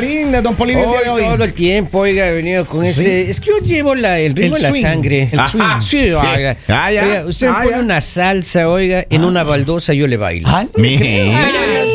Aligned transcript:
Don 0.00 0.56
Polivio 0.56 0.82
el 0.84 0.90
día 0.90 1.00
de 1.02 1.08
Hoy, 1.10 1.20
hoy. 1.24 1.34
todo 1.34 1.44
el 1.44 1.52
tiempo, 1.52 1.98
oiga, 1.98 2.26
he 2.28 2.32
venido 2.32 2.64
con 2.64 2.82
ese. 2.84 3.28
Es 3.28 3.38
que 3.38 3.50
yo 3.50 3.58
llevo 3.58 3.94
la, 3.94 4.18
el 4.18 4.34
ritmo 4.34 4.56
El 4.56 4.62
de 4.62 4.68
la 4.68 4.70
swing, 4.72 4.82
sangre. 4.82 5.22
el 5.30 5.40
swing. 5.48 5.60
Ajá, 5.62 5.80
sí, 5.82 6.08
Sí. 6.08 6.14
oiga. 6.14 6.56
Ah, 6.68 6.90
ya. 6.90 7.02
Oiga, 7.04 7.26
usted 7.26 7.48
me 7.48 7.52
Ah, 7.52 7.58
pone 7.64 7.70
ya. 7.76 7.78
una 7.82 8.00
salsa, 8.00 8.68
oiga, 8.70 9.04
en 9.10 9.24
una 9.24 9.44
baldosa, 9.44 9.92
yo 9.92 10.06
le 10.06 10.16
bailo. 10.16 10.48
Ah, 10.48 10.64
no 10.64 10.70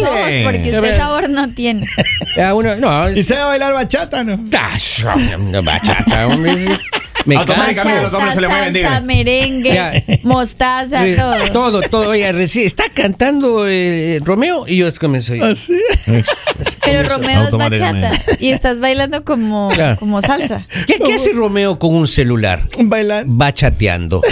ojos, 0.03 0.19
porque 0.43 0.69
usted 0.69 0.97
sabor 0.97 1.29
no 1.29 1.49
tiene. 1.49 1.87
Ah, 2.37 2.53
uno, 2.53 2.75
no, 2.75 3.09
¿Y 3.09 3.23
sabe 3.23 3.41
bailar 3.43 3.73
bachata, 3.73 4.23
no? 4.23 4.37
Ah, 4.57 4.77
bachata, 5.63 6.27
hombre. 6.27 6.53
sí. 6.59 6.69
Me 7.25 7.37
Automáticamente. 7.37 7.81
canso. 8.01 8.03
los 8.03 8.13
hombres 8.13 8.35
se 8.35 8.41
le 8.41 8.47
mueven, 8.47 8.73
salsa, 8.73 9.01
merengue, 9.01 9.73
Ya. 9.73 9.93
mostaza, 10.21 11.03
todo. 11.15 11.33
Todo, 11.53 11.81
todo, 11.81 12.09
oiga, 12.11 12.31
recién 12.33 12.67
está 12.67 12.83
cantando 12.93 13.65
eh, 13.67 14.19
Romeo 14.23 14.65
y 14.67 14.77
yo 14.77 14.93
comenzo. 14.99 15.33
¿Así? 15.43 15.73
Pero 16.85 17.03
Romeo 17.09 17.47
es 17.47 17.51
bachata 17.51 18.11
y 18.39 18.51
estás 18.51 18.79
bailando 18.79 19.23
como, 19.23 19.69
como 19.99 20.21
salsa. 20.21 20.65
¿Qué, 20.87 20.99
qué 20.99 21.13
hace 21.13 21.33
Romeo 21.33 21.79
con 21.79 21.93
un 21.93 22.07
celular? 22.07 22.67
Bailar. 22.79 23.23
Bachateando. 23.27 24.21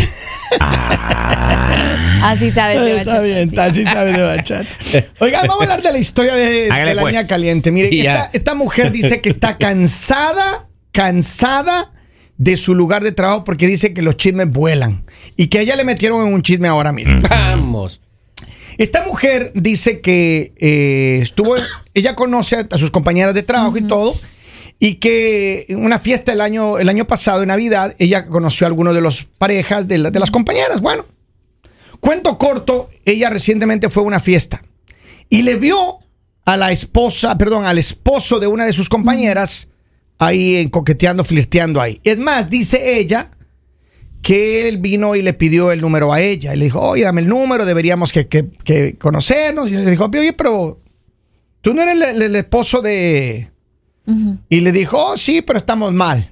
Así 2.24 2.52
sabes 2.52 2.80
de 2.80 2.98
Está 2.98 3.04
bachata. 3.04 3.22
bien, 3.22 3.50
sí. 3.50 3.56
está, 3.56 3.74
sí 3.74 3.84
sabe 3.84 4.14
de 4.14 4.22
bachata. 4.22 4.70
Oiga, 5.20 5.42
vamos 5.42 5.60
a 5.60 5.64
hablar 5.64 5.82
de 5.82 5.92
la 5.92 5.98
historia 5.98 6.34
de, 6.36 6.70
Hágale, 6.72 6.90
de 6.92 6.96
la 6.96 7.02
pues. 7.02 7.14
niña 7.14 7.28
caliente. 7.28 7.72
Mire, 7.72 7.90
esta 8.32 8.56
mujer 8.56 8.92
dice 8.92 9.20
que 9.20 9.30
está 9.30 9.58
cansada, 9.58 10.68
cansada 10.92 11.92
de 12.38 12.58
su 12.58 12.76
lugar 12.76 13.04
de 13.04 13.12
trabajo 13.12 13.44
porque 13.44 13.68
dice 13.68 13.94
que 13.94 14.02
los 14.02 14.16
chismes 14.16 14.50
vuelan 14.50 15.04
y 15.36 15.48
que 15.48 15.60
a 15.60 15.62
ella 15.62 15.76
le 15.76 15.84
metieron 15.84 16.26
en 16.26 16.34
un 16.34 16.42
chisme 16.42 16.68
ahora 16.68 16.92
mismo. 16.92 17.22
Vamos. 17.30 18.00
Esta 18.78 19.06
mujer 19.06 19.52
dice 19.56 20.02
que 20.02 20.54
eh, 20.58 21.20
estuvo, 21.22 21.56
ella 21.94 22.16
conoce 22.16 22.66
a, 22.70 22.78
sus 22.78 22.92
compañeras 22.92 23.34
de 23.34 23.44
trabajo 23.44 23.78
y 23.78 23.82
todo, 23.88 24.16
y 24.80 24.96
que 24.96 25.66
en 25.70 25.84
una 25.84 26.00
fiesta 26.00 26.34
el 26.34 26.42
año, 26.42 26.78
el 26.80 26.90
año 26.90 27.06
pasado, 27.06 27.42
en 27.44 27.50
Navidad, 27.50 27.96
ella 28.00 28.26
conoció 28.26 28.66
a 28.66 28.70
algunos 28.70 28.94
de 28.96 29.02
los 29.02 29.24
parejas 29.38 29.88
de, 29.88 29.98
la- 30.00 30.12
de 30.12 30.20
las 30.20 30.32
compañeras. 30.32 30.82
Bueno, 30.82 31.06
cuento 32.00 32.38
corto, 32.38 32.90
ella 33.06 33.30
recientemente 33.30 33.90
fue 33.90 34.04
a 34.04 34.08
una 34.08 34.20
fiesta 34.20 34.62
y 35.30 35.44
le 35.44 35.56
vio 35.56 36.00
a 36.46 36.58
la 36.58 36.72
esposa, 36.72 37.38
perdón, 37.38 37.66
al 37.66 37.78
esposo 37.78 38.40
de 38.40 38.48
una 38.48 38.66
de 38.66 38.74
sus 38.74 38.90
compañeras 38.90 39.70
ahí 40.20 40.68
coqueteando, 40.70 41.24
flirteando 41.24 41.80
ahí. 41.80 42.02
Es 42.04 42.20
más, 42.20 42.50
dice 42.50 42.98
ella 43.00 43.32
que 44.24 44.68
él 44.68 44.78
vino 44.80 45.16
y 45.16 45.22
le 45.22 45.34
pidió 45.34 45.72
el 45.72 45.82
número 45.82 46.12
a 46.14 46.20
ella. 46.22 46.54
Y 46.54 46.58
le 46.58 46.66
dijo, 46.66 46.82
oye, 46.82 47.04
dame 47.04 47.22
el 47.22 47.28
número, 47.28 47.66
deberíamos 47.66 48.12
que, 48.12 48.28
que- 48.28 48.48
que 48.64 48.96
conocernos. 48.98 49.68
Y 49.70 49.74
le 49.74 49.92
dijo, 49.92 50.06
oye, 50.06 50.34
pero 50.34 50.80
tú 51.62 51.74
no 51.76 51.84
eres 51.84 52.16
el, 52.16 52.36
esposo 52.36 52.82
de... 52.82 53.52
Y 54.50 54.62
le 54.62 54.72
dijo, 54.72 54.98
oh, 55.12 55.18
sí, 55.18 55.42
pero 55.42 55.58
estamos 55.58 55.94
mal. 55.94 56.32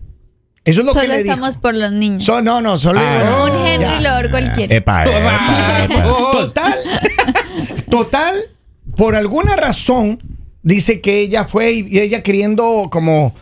Eso 0.64 0.82
es 0.82 0.86
lo 0.88 0.94
que 0.94 1.02
Solo 1.02 1.14
le 1.14 1.20
estamos 1.22 1.50
dijo. 1.50 1.62
por 1.62 1.76
los 1.76 1.92
niños. 1.92 2.24
So- 2.24 2.42
no, 2.42 2.62
no, 2.62 2.78
solo... 2.78 3.00
Ah, 3.04 3.48
Un 3.52 3.66
Henry 3.68 3.82
Ya. 3.84 4.00
Lord 4.22 4.30
cualquiera. 4.32 4.76
Epa, 4.76 5.04
epa, 5.04 5.84
epa. 5.86 6.04
Total, 6.32 6.76
total, 7.90 8.36
por 8.96 9.16
alguna 9.16 9.56
razón, 9.56 10.20
dice 10.64 11.02
que 11.02 11.20
ella 11.22 11.46
fue 11.46 11.72
y 11.74 11.88
y 11.90 12.00
ella 12.00 12.24
queriendo 12.24 12.88
como 12.92 13.34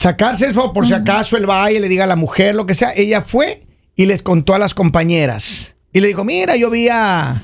sacarse 0.00 0.46
eso 0.46 0.72
por 0.72 0.86
si 0.86 0.94
acaso 0.94 1.36
el 1.36 1.44
baile, 1.46 1.80
le 1.80 1.88
diga 1.88 2.04
a 2.04 2.06
la 2.06 2.16
mujer, 2.16 2.54
lo 2.54 2.64
que 2.64 2.72
sea, 2.74 2.92
ella 2.96 3.20
fue 3.20 3.62
y 3.96 4.06
les 4.06 4.22
contó 4.22 4.54
a 4.54 4.58
las 4.58 4.72
compañeras. 4.72 5.76
Y 5.92 6.00
le 6.00 6.08
dijo, 6.08 6.24
mira, 6.24 6.56
yo 6.56 6.70
vi 6.70 6.88
a 6.88 7.42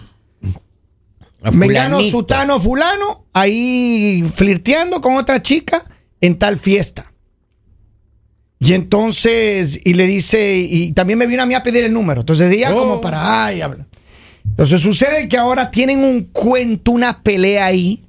A 1.43 1.51
Mengano. 1.53 2.03
Sutano, 2.03 2.59
Fulano, 2.59 3.27
ahí 3.35 4.25
flirteando 4.35 5.01
con 5.03 5.17
otra 5.17 5.43
chica 5.43 5.85
en 6.21 6.39
tal 6.39 6.59
fiesta. 6.59 7.13
Y 8.59 8.73
entonces, 8.73 9.79
y 9.85 9.93
le 9.93 10.07
dice, 10.07 10.57
y 10.57 10.93
también 10.93 11.19
me 11.19 11.27
vino 11.27 11.43
a 11.43 11.47
mí 11.47 11.55
a 11.55 11.63
pedir 11.63 11.85
el 11.85 11.93
número. 11.93 12.23
Entonces 12.23 12.51
ella 12.51 12.75
Oh. 12.75 12.79
como 12.79 13.01
para, 13.03 13.45
ay, 13.47 13.61
habla. 13.61 13.87
Entonces 14.49 14.81
sucede 14.81 15.29
que 15.29 15.37
ahora 15.37 15.71
tienen 15.71 15.99
un 16.03 16.23
cuento, 16.33 16.93
una 16.93 17.23
pelea 17.23 17.67
ahí, 17.67 18.03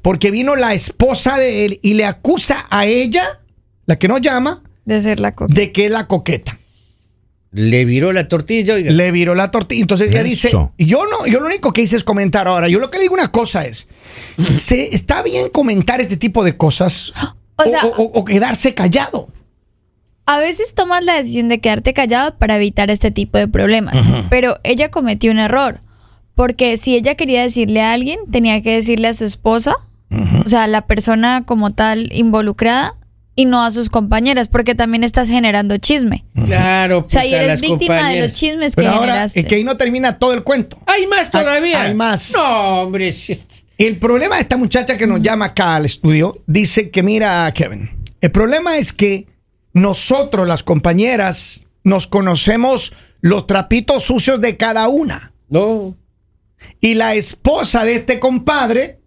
porque 0.00 0.30
vino 0.30 0.54
la 0.54 0.74
esposa 0.74 1.38
de 1.38 1.64
él 1.64 1.80
y 1.82 1.94
le 1.94 2.04
acusa 2.04 2.66
a 2.70 2.86
ella, 2.86 3.40
la 3.90 3.98
que 3.98 4.08
no 4.08 4.18
llama, 4.18 4.62
De 4.84 5.00
ser 5.00 5.18
la 5.20 5.32
coca. 5.32 5.52
de 5.52 5.72
que 5.72 5.86
es 5.86 5.90
la 5.92 6.06
coqueta. 6.06 6.56
Le 7.52 7.84
viró 7.84 8.12
la 8.12 8.28
tortilla, 8.28 8.74
oiga. 8.74 8.92
Le 8.92 9.10
viró 9.10 9.34
la 9.34 9.50
tortilla. 9.50 9.80
Entonces 9.80 10.12
ella 10.12 10.22
dice, 10.22 10.48
Eso. 10.48 10.72
yo 10.78 11.02
no, 11.06 11.26
yo 11.26 11.40
lo 11.40 11.46
único 11.46 11.72
que 11.72 11.82
hice 11.82 11.96
es 11.96 12.04
comentar 12.04 12.46
ahora. 12.46 12.68
Yo 12.68 12.78
lo 12.78 12.90
que 12.90 12.98
le 12.98 13.02
digo 13.02 13.14
una 13.14 13.32
cosa 13.32 13.66
es, 13.66 13.88
se, 14.56 14.94
está 14.94 15.22
bien 15.22 15.48
comentar 15.48 16.00
este 16.00 16.16
tipo 16.16 16.44
de 16.44 16.56
cosas 16.56 17.12
O 17.56 17.64
sea- 17.64 17.84
o, 17.84 17.88
o- 17.88 18.20
o 18.20 18.24
quedarse 18.24 18.72
callado. 18.74 19.28
A 20.26 20.38
veces 20.38 20.74
tomas 20.74 21.04
la 21.04 21.16
decisión 21.16 21.48
de 21.48 21.58
quedarte 21.60 21.92
callado 21.92 22.36
para 22.38 22.54
evitar 22.54 22.88
este 22.90 23.10
tipo 23.10 23.36
de 23.36 23.48
problemas, 23.48 23.96
pero 24.30 24.58
ella 24.62 24.88
cometió 24.92 25.32
un 25.32 25.40
error, 25.40 25.80
porque 26.36 26.76
si 26.76 26.94
ella 26.94 27.16
quería 27.16 27.42
decirle 27.42 27.82
a 27.82 27.92
alguien, 27.92 28.20
tenía 28.30 28.62
que 28.62 28.76
decirle 28.76 29.08
a 29.08 29.12
su 29.14 29.24
esposa, 29.24 29.74
o 30.44 30.48
sea, 30.48 30.64
a 30.64 30.68
la 30.68 30.86
persona 30.86 31.42
como 31.44 31.72
tal 31.72 32.12
involucrada, 32.12 32.94
y 33.34 33.44
no 33.44 33.64
a 33.64 33.70
sus 33.70 33.88
compañeras, 33.90 34.48
porque 34.48 34.74
también 34.74 35.04
estás 35.04 35.28
generando 35.28 35.76
chisme. 35.78 36.24
Claro, 36.34 36.98
O 36.98 37.04
sea, 37.08 37.22
pues 37.22 37.32
y 37.32 37.34
a 37.34 37.36
eres 37.38 37.48
las 37.48 37.60
víctima 37.60 38.08
de 38.10 38.20
los 38.20 38.34
chismes 38.34 38.72
que 38.72 38.82
Pero 38.82 38.90
ahora 38.90 39.06
generaste. 39.12 39.40
es 39.40 39.46
que 39.46 39.54
ahí 39.54 39.64
no 39.64 39.76
termina 39.76 40.18
todo 40.18 40.34
el 40.34 40.42
cuento. 40.42 40.78
Hay 40.86 41.06
más 41.06 41.30
todavía. 41.30 41.82
hay 41.82 41.94
más. 41.94 42.32
No, 42.34 42.82
hombre. 42.82 43.14
El 43.78 43.96
problema 43.96 44.36
de 44.36 44.42
esta 44.42 44.56
muchacha 44.56 44.96
que 44.96 45.06
nos 45.06 45.22
llama 45.22 45.46
acá 45.46 45.76
al 45.76 45.86
estudio 45.86 46.36
dice 46.46 46.90
que 46.90 47.02
mira, 47.02 47.50
Kevin, 47.54 47.90
el 48.20 48.30
problema 48.30 48.76
es 48.76 48.92
que 48.92 49.26
nosotros, 49.72 50.46
las 50.46 50.62
compañeras, 50.62 51.66
nos 51.84 52.06
conocemos 52.06 52.92
los 53.20 53.46
trapitos 53.46 54.02
sucios 54.02 54.40
de 54.40 54.56
cada 54.56 54.88
una. 54.88 55.32
No. 55.48 55.96
Y 56.80 56.94
la 56.94 57.14
esposa 57.14 57.84
de 57.84 57.94
este 57.94 58.20
compadre, 58.20 59.00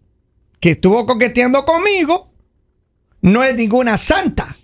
que 0.59 0.71
estuvo 0.71 1.05
coqueteando 1.05 1.65
conmigo, 1.65 2.32
no 3.23 3.43
es 3.43 3.55
ninguna 3.55 3.97
santa. 3.97 4.55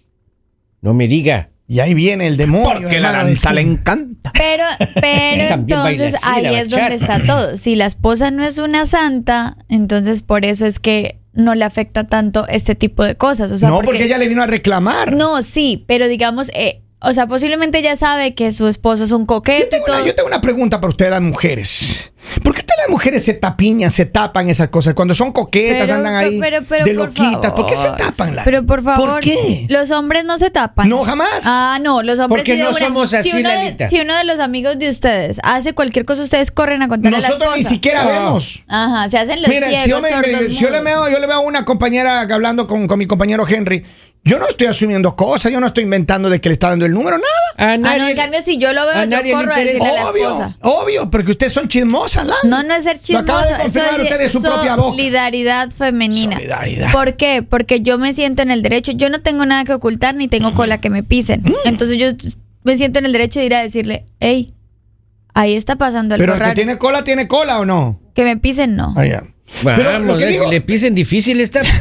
No 0.82 0.94
me 0.94 1.08
diga. 1.08 1.50
Y 1.68 1.80
ahí 1.80 1.94
viene 1.94 2.28
el 2.28 2.36
demonio. 2.36 2.82
Porque 2.82 3.00
la 3.00 3.12
danza 3.12 3.54
le 3.54 3.62
encanta. 3.62 4.32
Pero, 4.34 4.64
pero 5.02 5.54
entonces 5.54 6.16
así, 6.16 6.46
ahí 6.46 6.56
es 6.56 6.70
donde 6.70 6.96
está 6.96 7.24
todo. 7.26 7.58
Si 7.58 7.76
la 7.76 7.86
esposa 7.86 8.32
no 8.32 8.44
es 8.44 8.58
una 8.58 8.86
santa, 8.86 9.58
entonces 9.70 10.22
por 10.22 10.46
eso 10.46 10.66
es 10.66 10.80
que 10.80 11.20
no 11.34 11.56
le 11.56 11.64
afecta 11.64 12.06
tanto 12.06 12.48
este 12.48 12.76
tipo 12.76 13.04
de 13.04 13.16
cosas. 13.16 13.52
O 13.52 13.58
sea, 13.58 13.70
no, 13.70 13.82
porque... 13.82 14.04
ella 14.04 14.18
le 14.18 14.28
vino 14.28 14.44
a 14.44 14.48
reclamar. 14.48 15.14
No, 15.14 15.42
sí, 15.42 15.86
pero 15.88 16.08
digamos, 16.08 16.52
eh, 16.54 16.82
o 17.02 17.14
sea, 17.14 17.28
posiblemente 17.28 17.80
ella 17.80 17.96
sabe 17.96 18.36
que 18.36 18.52
su 18.52 18.68
esposo 18.68 19.06
es 19.06 19.12
un 19.12 19.22
Yo 19.22 19.28
coqueto 19.28 19.68
y 19.68 19.70
tengo, 19.70 19.86
todo. 19.86 19.98
una, 19.98 20.06
yo 20.06 20.16
tengo 20.16 20.28
una 20.28 20.42
pregunta 20.42 20.82
para 20.82 20.90
ustedes, 20.90 21.12
las 21.12 21.22
mujeres. 21.22 21.96
¿Por 22.44 22.54
qué 22.54 22.60
ustedes 22.60 22.80
las 22.82 22.90
mujeres 22.90 23.24
se 23.24 23.34
tapiñan, 23.34 23.92
se 23.92 24.06
tapan 24.06 24.50
esas 24.50 24.70
cosas? 24.70 24.94
Cuando 24.94 25.14
son 25.14 25.32
coquetas, 25.32 25.84
Pero- 25.84 25.94
andan 25.96 26.16
ahí 26.16 26.40
pero- 26.40 26.64
pero 26.68 26.86
de 26.86 26.94
por 26.96 27.06
loquitas. 27.08 27.52
¿Por 27.54 27.66
qué 27.66 27.76
se 27.76 27.90
tapan? 27.98 28.36
la- 28.36 28.44
Pero 28.44 28.66
por 28.66 28.84
favor, 28.84 29.10
¿Por 29.10 29.20
qué? 29.22 29.66
los 29.70 29.92
hombres 29.92 30.26
no 30.26 30.38
se 30.38 30.50
tapan. 30.52 30.88
No, 30.90 31.04
jamás. 31.04 31.44
Ah, 31.46 31.80
no, 31.82 32.02
los 32.04 32.20
hombres 32.20 32.42
Porque 32.42 32.54
sí 32.56 32.62
no 32.62 32.70
una- 32.70 32.80
somos 32.80 33.14
así, 33.14 33.32
si 33.32 33.40
uno, 33.40 33.50
de, 33.50 33.88
si 33.90 34.00
uno 34.00 34.16
de 34.18 34.24
los 34.24 34.40
amigos 34.40 34.78
de 34.80 34.90
ustedes 34.90 35.40
hace 35.44 35.74
cualquier 35.74 36.06
cosa, 36.06 36.22
ustedes 36.24 36.52
corren 36.52 36.82
a 36.82 36.88
contarle 36.88 37.18
a 37.18 37.22
la 37.22 37.28
Nosotros 37.28 37.58
ni 37.58 37.64
siquiera 37.64 38.06
vemos. 38.06 38.64
Ajá, 38.68 39.10
se 39.10 39.18
hacen 39.18 39.42
los 39.42 39.50
Mira, 39.50 39.68
ciegos, 39.70 39.86
si 39.86 39.90
yo, 40.14 40.20
me- 40.22 40.50
si 40.50 40.56
yo 40.64 40.70
le 40.70 40.82
veo, 40.82 41.10
yo 41.10 41.20
le 41.20 41.28
veo 41.28 41.38
a 41.38 41.40
una 41.40 41.66
compañera 41.66 42.22
hablando 42.22 42.68
con, 42.68 42.88
con 42.88 43.00
mi 43.00 43.06
compañero 43.08 43.46
Henry. 43.48 43.84
Yo 44.22 44.38
no 44.38 44.46
estoy 44.50 44.68
asumiendo 44.68 45.16
cosas, 45.16 45.50
yo 45.50 45.62
no 45.62 45.68
estoy 45.68 45.86
inventando 45.86 46.30
de 46.30 46.42
que 46.42 46.50
le 46.50 46.54
está 46.54 46.70
dando 46.70 46.86
el 46.86 46.92
número, 46.92 47.18
nada. 47.18 47.30
A 47.58 47.74
Ah, 47.74 47.78
no, 47.78 47.84
nadie. 47.88 48.12
en 48.12 48.18
cambio, 48.18 48.42
si 48.42 48.58
yo 48.58 48.74
lo 48.74 48.86
veo, 48.86 48.94
a 48.96 49.04
yo 49.06 49.10
nadie 49.12 49.28
le 49.28 49.32
corro 49.34 49.54
a 49.54 49.60
interesa. 49.62 49.84
decirle 49.86 50.00
a 50.00 50.04
la 50.04 50.10
Obvio, 50.10 50.24
esposa. 50.30 50.58
obvio, 50.62 51.10
porque 51.10 51.32
ustedes 51.32 51.54
son 51.54 51.70
chismosas, 51.70 52.19
No, 52.46 52.64
no 52.64 52.74
es 52.76 52.84
ser 52.84 53.00
Lo 53.10 53.20
acaba 53.20 53.44
de 53.46 54.30
su 54.30 54.42
propia 54.42 54.76
boca. 54.76 54.90
solidaridad 54.90 55.70
femenina. 55.72 56.36
Solidaridad. 56.38 56.92
¿Por 56.92 57.16
qué? 57.16 57.44
Porque 57.44 57.82
yo 57.82 57.98
me 57.98 58.14
siento 58.14 58.42
en 58.42 58.52
el 58.52 58.62
derecho, 58.62 58.92
yo 58.94 59.10
no 59.10 59.22
tengo 59.22 59.46
nada 59.46 59.64
que 59.64 59.74
ocultar 59.74 60.16
ni 60.16 60.28
tengo 60.28 60.54
cola 60.54 60.80
que 60.80 60.90
me 60.90 61.04
pisen. 61.04 61.42
Mm. 61.44 61.54
Entonces 61.66 61.98
yo 61.98 62.08
me 62.64 62.78
siento 62.78 63.00
en 63.00 63.06
el 63.06 63.12
derecho 63.14 63.40
de 63.40 63.46
ir 63.46 63.56
a 63.56 63.62
decirle, 63.62 64.06
hey, 64.20 64.54
ahí 65.34 65.56
está 65.56 65.76
pasando 65.78 66.16
algo 66.16 66.24
Pero 66.24 66.34
el 66.34 66.40
que 66.40 66.44
raro. 66.44 66.56
tiene 66.56 66.78
cola, 66.78 67.04
tiene 67.04 67.28
cola 67.28 67.60
o 67.60 67.66
no. 67.66 68.00
Que 68.16 68.24
me 68.24 68.38
pisen, 68.38 68.76
no. 68.76 68.94
Ah, 68.98 69.06
ya. 69.06 69.24
Pero 69.64 69.82
lo 69.84 69.90
Vamos, 69.92 70.18
que 70.20 70.26
le- 70.26 70.32
digo- 70.32 70.50
le 70.52 70.62
pisen 70.62 70.94
difícil 70.96 71.40
esta. 71.42 71.62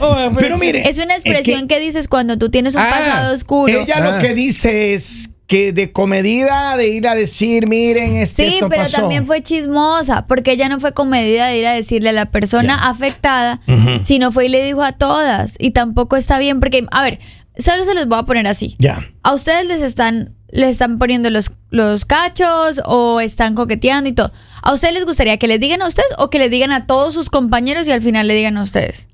Oh, 0.00 0.30
Pero 0.38 0.56
mire, 0.58 0.88
Es 0.88 0.98
una 0.98 1.14
expresión 1.14 1.68
que- 1.68 1.74
que, 1.76 1.80
dices 1.80 2.08
cuando 2.08 2.38
tú 2.38 2.48
tienes 2.50 2.74
un 2.74 2.80
Ah, 2.82 2.90
pasado 2.90 3.34
oscuro. 3.34 3.82
Ella 3.82 3.96
Ah. 3.98 4.00
lo 4.12 4.18
que 4.18 4.34
dice 4.34 4.94
es 4.94 5.28
que 5.50 5.72
de 5.72 5.90
comedida 5.90 6.76
de 6.76 6.90
ir 6.90 7.08
a 7.08 7.16
decir, 7.16 7.66
miren, 7.66 8.14
este 8.14 8.46
Sí, 8.48 8.54
esto 8.54 8.68
pero 8.68 8.82
pasó. 8.82 8.98
también 8.98 9.26
fue 9.26 9.42
chismosa, 9.42 10.28
porque 10.28 10.52
ella 10.52 10.68
no 10.68 10.78
fue 10.78 10.92
con 10.94 11.08
medida 11.08 11.48
de 11.48 11.58
ir 11.58 11.66
a 11.66 11.72
decirle 11.72 12.10
a 12.10 12.12
la 12.12 12.26
persona 12.26 12.88
afectada, 12.88 13.60
sino 14.04 14.30
fue 14.30 14.46
y 14.46 14.48
le 14.48 14.64
dijo 14.64 14.84
a 14.84 14.92
todas. 14.92 15.56
Y 15.58 15.72
tampoco 15.72 16.16
está 16.16 16.38
bien, 16.38 16.60
porque, 16.60 16.86
a 16.92 17.02
ver, 17.02 17.18
solo 17.58 17.84
se 17.84 17.94
los 17.94 18.06
voy 18.06 18.20
a 18.20 18.22
poner 18.22 18.46
así. 18.46 18.76
Ya. 18.78 19.04
A 19.24 19.34
ustedes 19.34 19.66
les 19.66 19.82
están, 19.82 20.36
les 20.52 20.70
están 20.70 20.98
poniendo 20.98 21.30
los, 21.30 21.50
los 21.70 22.04
cachos 22.04 22.80
o 22.84 23.20
están 23.20 23.56
coqueteando 23.56 24.08
y 24.08 24.12
todo. 24.12 24.30
¿A 24.62 24.72
ustedes 24.72 24.94
les 24.94 25.04
gustaría 25.04 25.36
que 25.38 25.48
les 25.48 25.58
digan 25.58 25.82
a 25.82 25.88
ustedes 25.88 26.10
o 26.18 26.30
que 26.30 26.38
le 26.38 26.48
digan 26.48 26.70
a 26.70 26.86
todos 26.86 27.12
sus 27.12 27.28
compañeros 27.28 27.88
y 27.88 27.90
al 27.90 28.02
final 28.02 28.28
le 28.28 28.34
digan 28.36 28.56
a 28.56 28.62
ustedes? 28.62 29.08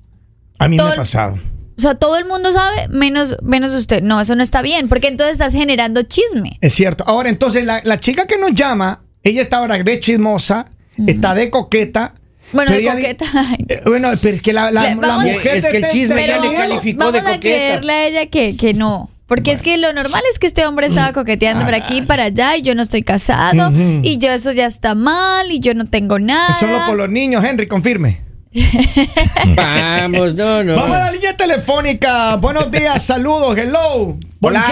A 0.59 0.67
mí 0.67 0.77
Todo 0.77 0.89
me 0.89 0.93
ha 0.93 0.97
pasado. 0.97 1.39
O 1.77 1.81
sea, 1.81 1.95
todo 1.95 2.17
el 2.17 2.25
mundo 2.25 2.51
sabe, 2.53 2.87
menos, 2.89 3.37
menos 3.43 3.71
usted. 3.73 4.01
No, 4.01 4.19
eso 4.19 4.35
no 4.35 4.41
está 4.43 4.61
bien, 4.61 4.89
porque 4.89 5.07
entonces 5.07 5.33
estás 5.33 5.53
generando 5.53 6.01
chisme. 6.03 6.57
Es 6.61 6.73
cierto. 6.73 7.03
Ahora, 7.07 7.29
entonces, 7.29 7.65
la, 7.65 7.81
la 7.83 7.99
chica 7.99 8.25
que 8.25 8.37
nos 8.37 8.53
llama, 8.53 9.01
ella 9.23 9.41
está 9.41 9.57
ahora 9.57 9.77
de 9.77 9.99
chismosa, 9.99 10.67
está 11.05 11.35
de 11.35 11.49
coqueta. 11.51 12.15
Bueno, 12.53 12.71
de 12.71 12.83
coqueta. 12.83 13.25
Eh, 13.69 13.81
bueno, 13.85 14.09
pero 14.21 14.35
es 14.37 14.41
que 14.41 14.53
la, 14.53 14.71
la- 14.71 14.89
Le- 14.89 14.95
la 14.95 15.07
vamos- 15.07 15.25
mujer. 15.25 15.57
Es 15.57 15.65
que 15.67 15.77
el 15.77 15.83
de- 15.83 15.89
chisme 15.89 16.25
ya 16.25 16.39
le 16.39 16.53
calificó 16.55 16.99
vamos 16.99 17.13
de 17.13 17.19
a 17.19 17.23
coqueta. 17.23 17.39
creerle 17.41 17.93
a 17.93 18.07
ella 18.07 18.25
que, 18.27 18.55
que 18.57 18.73
no. 18.73 19.09
Porque 19.27 19.51
es 19.51 19.61
que 19.61 19.75
lo 19.77 19.91
normal 19.91 20.23
es 20.31 20.39
que 20.39 20.47
este 20.47 20.65
hombre 20.65 20.87
estaba 20.87 21.11
coqueteando 21.11 21.65
por 21.65 21.75
aquí 21.75 21.97
y 21.97 22.01
para 22.03 22.23
allá 22.23 22.55
y 22.55 22.61
yo 22.61 22.73
no 22.75 22.81
estoy 22.81 23.03
casado 23.03 23.69
y 24.01 24.17
yo 24.19 24.31
eso 24.31 24.53
ya 24.53 24.65
está 24.67 24.95
mal 24.95 25.51
y 25.51 25.59
yo 25.59 25.73
no 25.73 25.83
tengo 25.83 26.17
nada. 26.17 26.53
Solo 26.57 26.79
por 26.87 26.95
los 26.95 27.09
niños, 27.09 27.43
Henry, 27.43 27.67
confirme. 27.67 28.21
Vamos, 29.55 30.33
no, 30.35 30.63
no. 30.63 30.75
Vamos 30.75 30.95
a 30.95 30.99
la 30.99 31.11
línea 31.11 31.35
telefónica. 31.35 32.35
Buenos 32.37 32.71
días, 32.71 33.03
saludos, 33.05 33.57
hello. 33.57 34.15
Buenos 34.39 34.65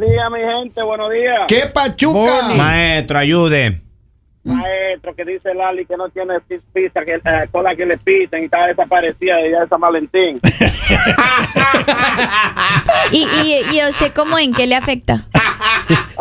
días, 0.00 0.30
mi 0.32 0.38
gente, 0.62 0.82
buenos 0.82 1.10
días. 1.10 1.40
¿Qué 1.48 1.66
pachuca? 1.66 2.18
Boni. 2.42 2.54
Maestro, 2.56 3.18
ayude. 3.18 3.80
Maestro, 4.44 5.12
que 5.16 5.24
dice 5.24 5.52
Lali 5.54 5.84
que 5.86 5.96
no 5.96 6.08
tiene 6.10 6.34
pis- 6.48 6.60
pizza, 6.72 7.00
que 7.04 7.14
eh, 7.14 7.48
cola 7.50 7.74
que 7.74 7.84
le 7.84 7.96
pisen 7.98 8.42
y 8.42 8.44
está 8.44 8.64
desaparecida 8.68 9.36
de 9.38 9.50
ya 9.50 9.60
de 9.62 9.68
San 9.68 9.80
Valentín. 9.80 10.38
¿Y, 13.10 13.26
y, 13.42 13.60
y 13.74 13.80
a 13.80 13.88
usted 13.88 14.12
cómo 14.14 14.38
en 14.38 14.54
qué 14.54 14.68
le 14.68 14.76
afecta? 14.76 15.26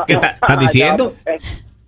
¿Qué 0.07 0.13
está- 0.13 0.27
estás 0.29 0.59
diciendo? 0.59 1.15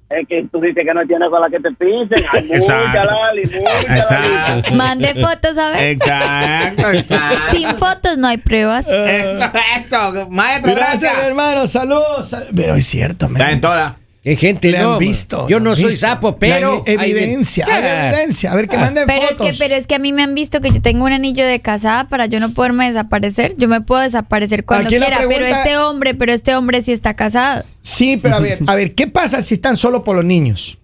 Es, 0.10 0.28
que 0.28 0.48
tú 0.52 0.62
dices 0.62 0.86
que 0.86 0.94
no 0.94 1.06
tiene 1.06 1.30
cola 1.30 1.50
que 1.50 1.60
te 1.60 1.72
pisen. 1.72 2.24
Ay, 2.32 2.44
mucha, 2.44 2.56
Exacto. 2.58 3.16
Lali, 3.16 3.42
mucha, 3.42 3.98
Exacto. 3.98 4.76
Mande 4.76 5.14
fotos 5.16 5.58
a 5.58 5.72
ver. 5.72 5.84
Exacto, 5.84 6.92
exacto. 6.92 7.38
Sin 7.52 7.76
fotos 7.76 8.18
no 8.18 8.28
hay 8.28 8.38
pruebas. 8.38 8.88
Eso, 8.88 9.52
eso, 9.84 10.30
maestro, 10.30 10.74
Gracias, 10.74 11.02
gracias. 11.02 11.18
mi 11.18 11.28
hermano, 11.28 11.68
saludos. 11.68 12.36
Pero 12.56 12.76
es 12.76 12.86
cierto, 12.86 13.28
man. 13.28 13.42
Está 13.42 13.52
en 13.52 13.62
toda. 13.62 13.98
Qué 14.28 14.36
gente, 14.36 14.72
Le 14.72 14.80
no. 14.80 14.94
han 14.96 15.00
visto. 15.00 15.48
Yo 15.48 15.62
no 15.62 15.74
soy 15.74 15.86
visto. 15.86 16.02
sapo, 16.06 16.38
pero. 16.38 16.84
hay 16.86 16.96
de- 16.98 17.24
Evidencia, 17.24 17.66
hay 17.66 17.82
Ah. 17.82 18.08
evidencia. 18.10 18.52
A 18.52 18.56
ver, 18.58 18.68
que 18.68 18.78
manden 18.78 19.06
Pero 19.08 19.24
es 19.24 19.30
fotos. 19.38 19.48
que, 19.48 19.54
pero 19.58 19.74
es 19.76 19.88
que 19.88 19.96
a 19.96 20.00
mí 20.00 20.12
me 20.12 20.22
han 20.24 20.36
visto 20.36 20.60
que 20.60 20.70
yo 20.70 20.82
tengo 20.82 21.06
un 21.06 21.14
anillo 21.14 21.46
de 21.46 21.62
casada 21.62 22.10
para 22.10 22.26
yo 22.26 22.42
no 22.42 22.50
poderme 22.52 22.88
desaparecer. 22.90 23.54
Yo 23.58 23.70
me 23.70 23.80
puedo 23.80 24.02
desaparecer 24.02 24.66
cuando 24.66 24.88
Aquí 24.90 24.98
quiera, 24.98 25.20
pero 25.30 25.46
este 25.46 25.78
hombre, 25.78 26.14
pero 26.14 26.34
este 26.34 26.56
hombre 26.58 26.82
sí 26.82 26.92
está 26.92 27.14
casado. 27.16 27.64
Sí, 27.80 28.18
pero 28.18 28.36
a 28.36 28.40
ver, 28.42 28.60
a 28.68 28.76
ver, 28.76 28.96
¿qué 28.96 29.08
pasa 29.08 29.42
si 29.42 29.54
están 29.54 29.78
solo 29.78 30.04
por 30.04 30.18
los 30.18 30.26
niños? 30.26 30.78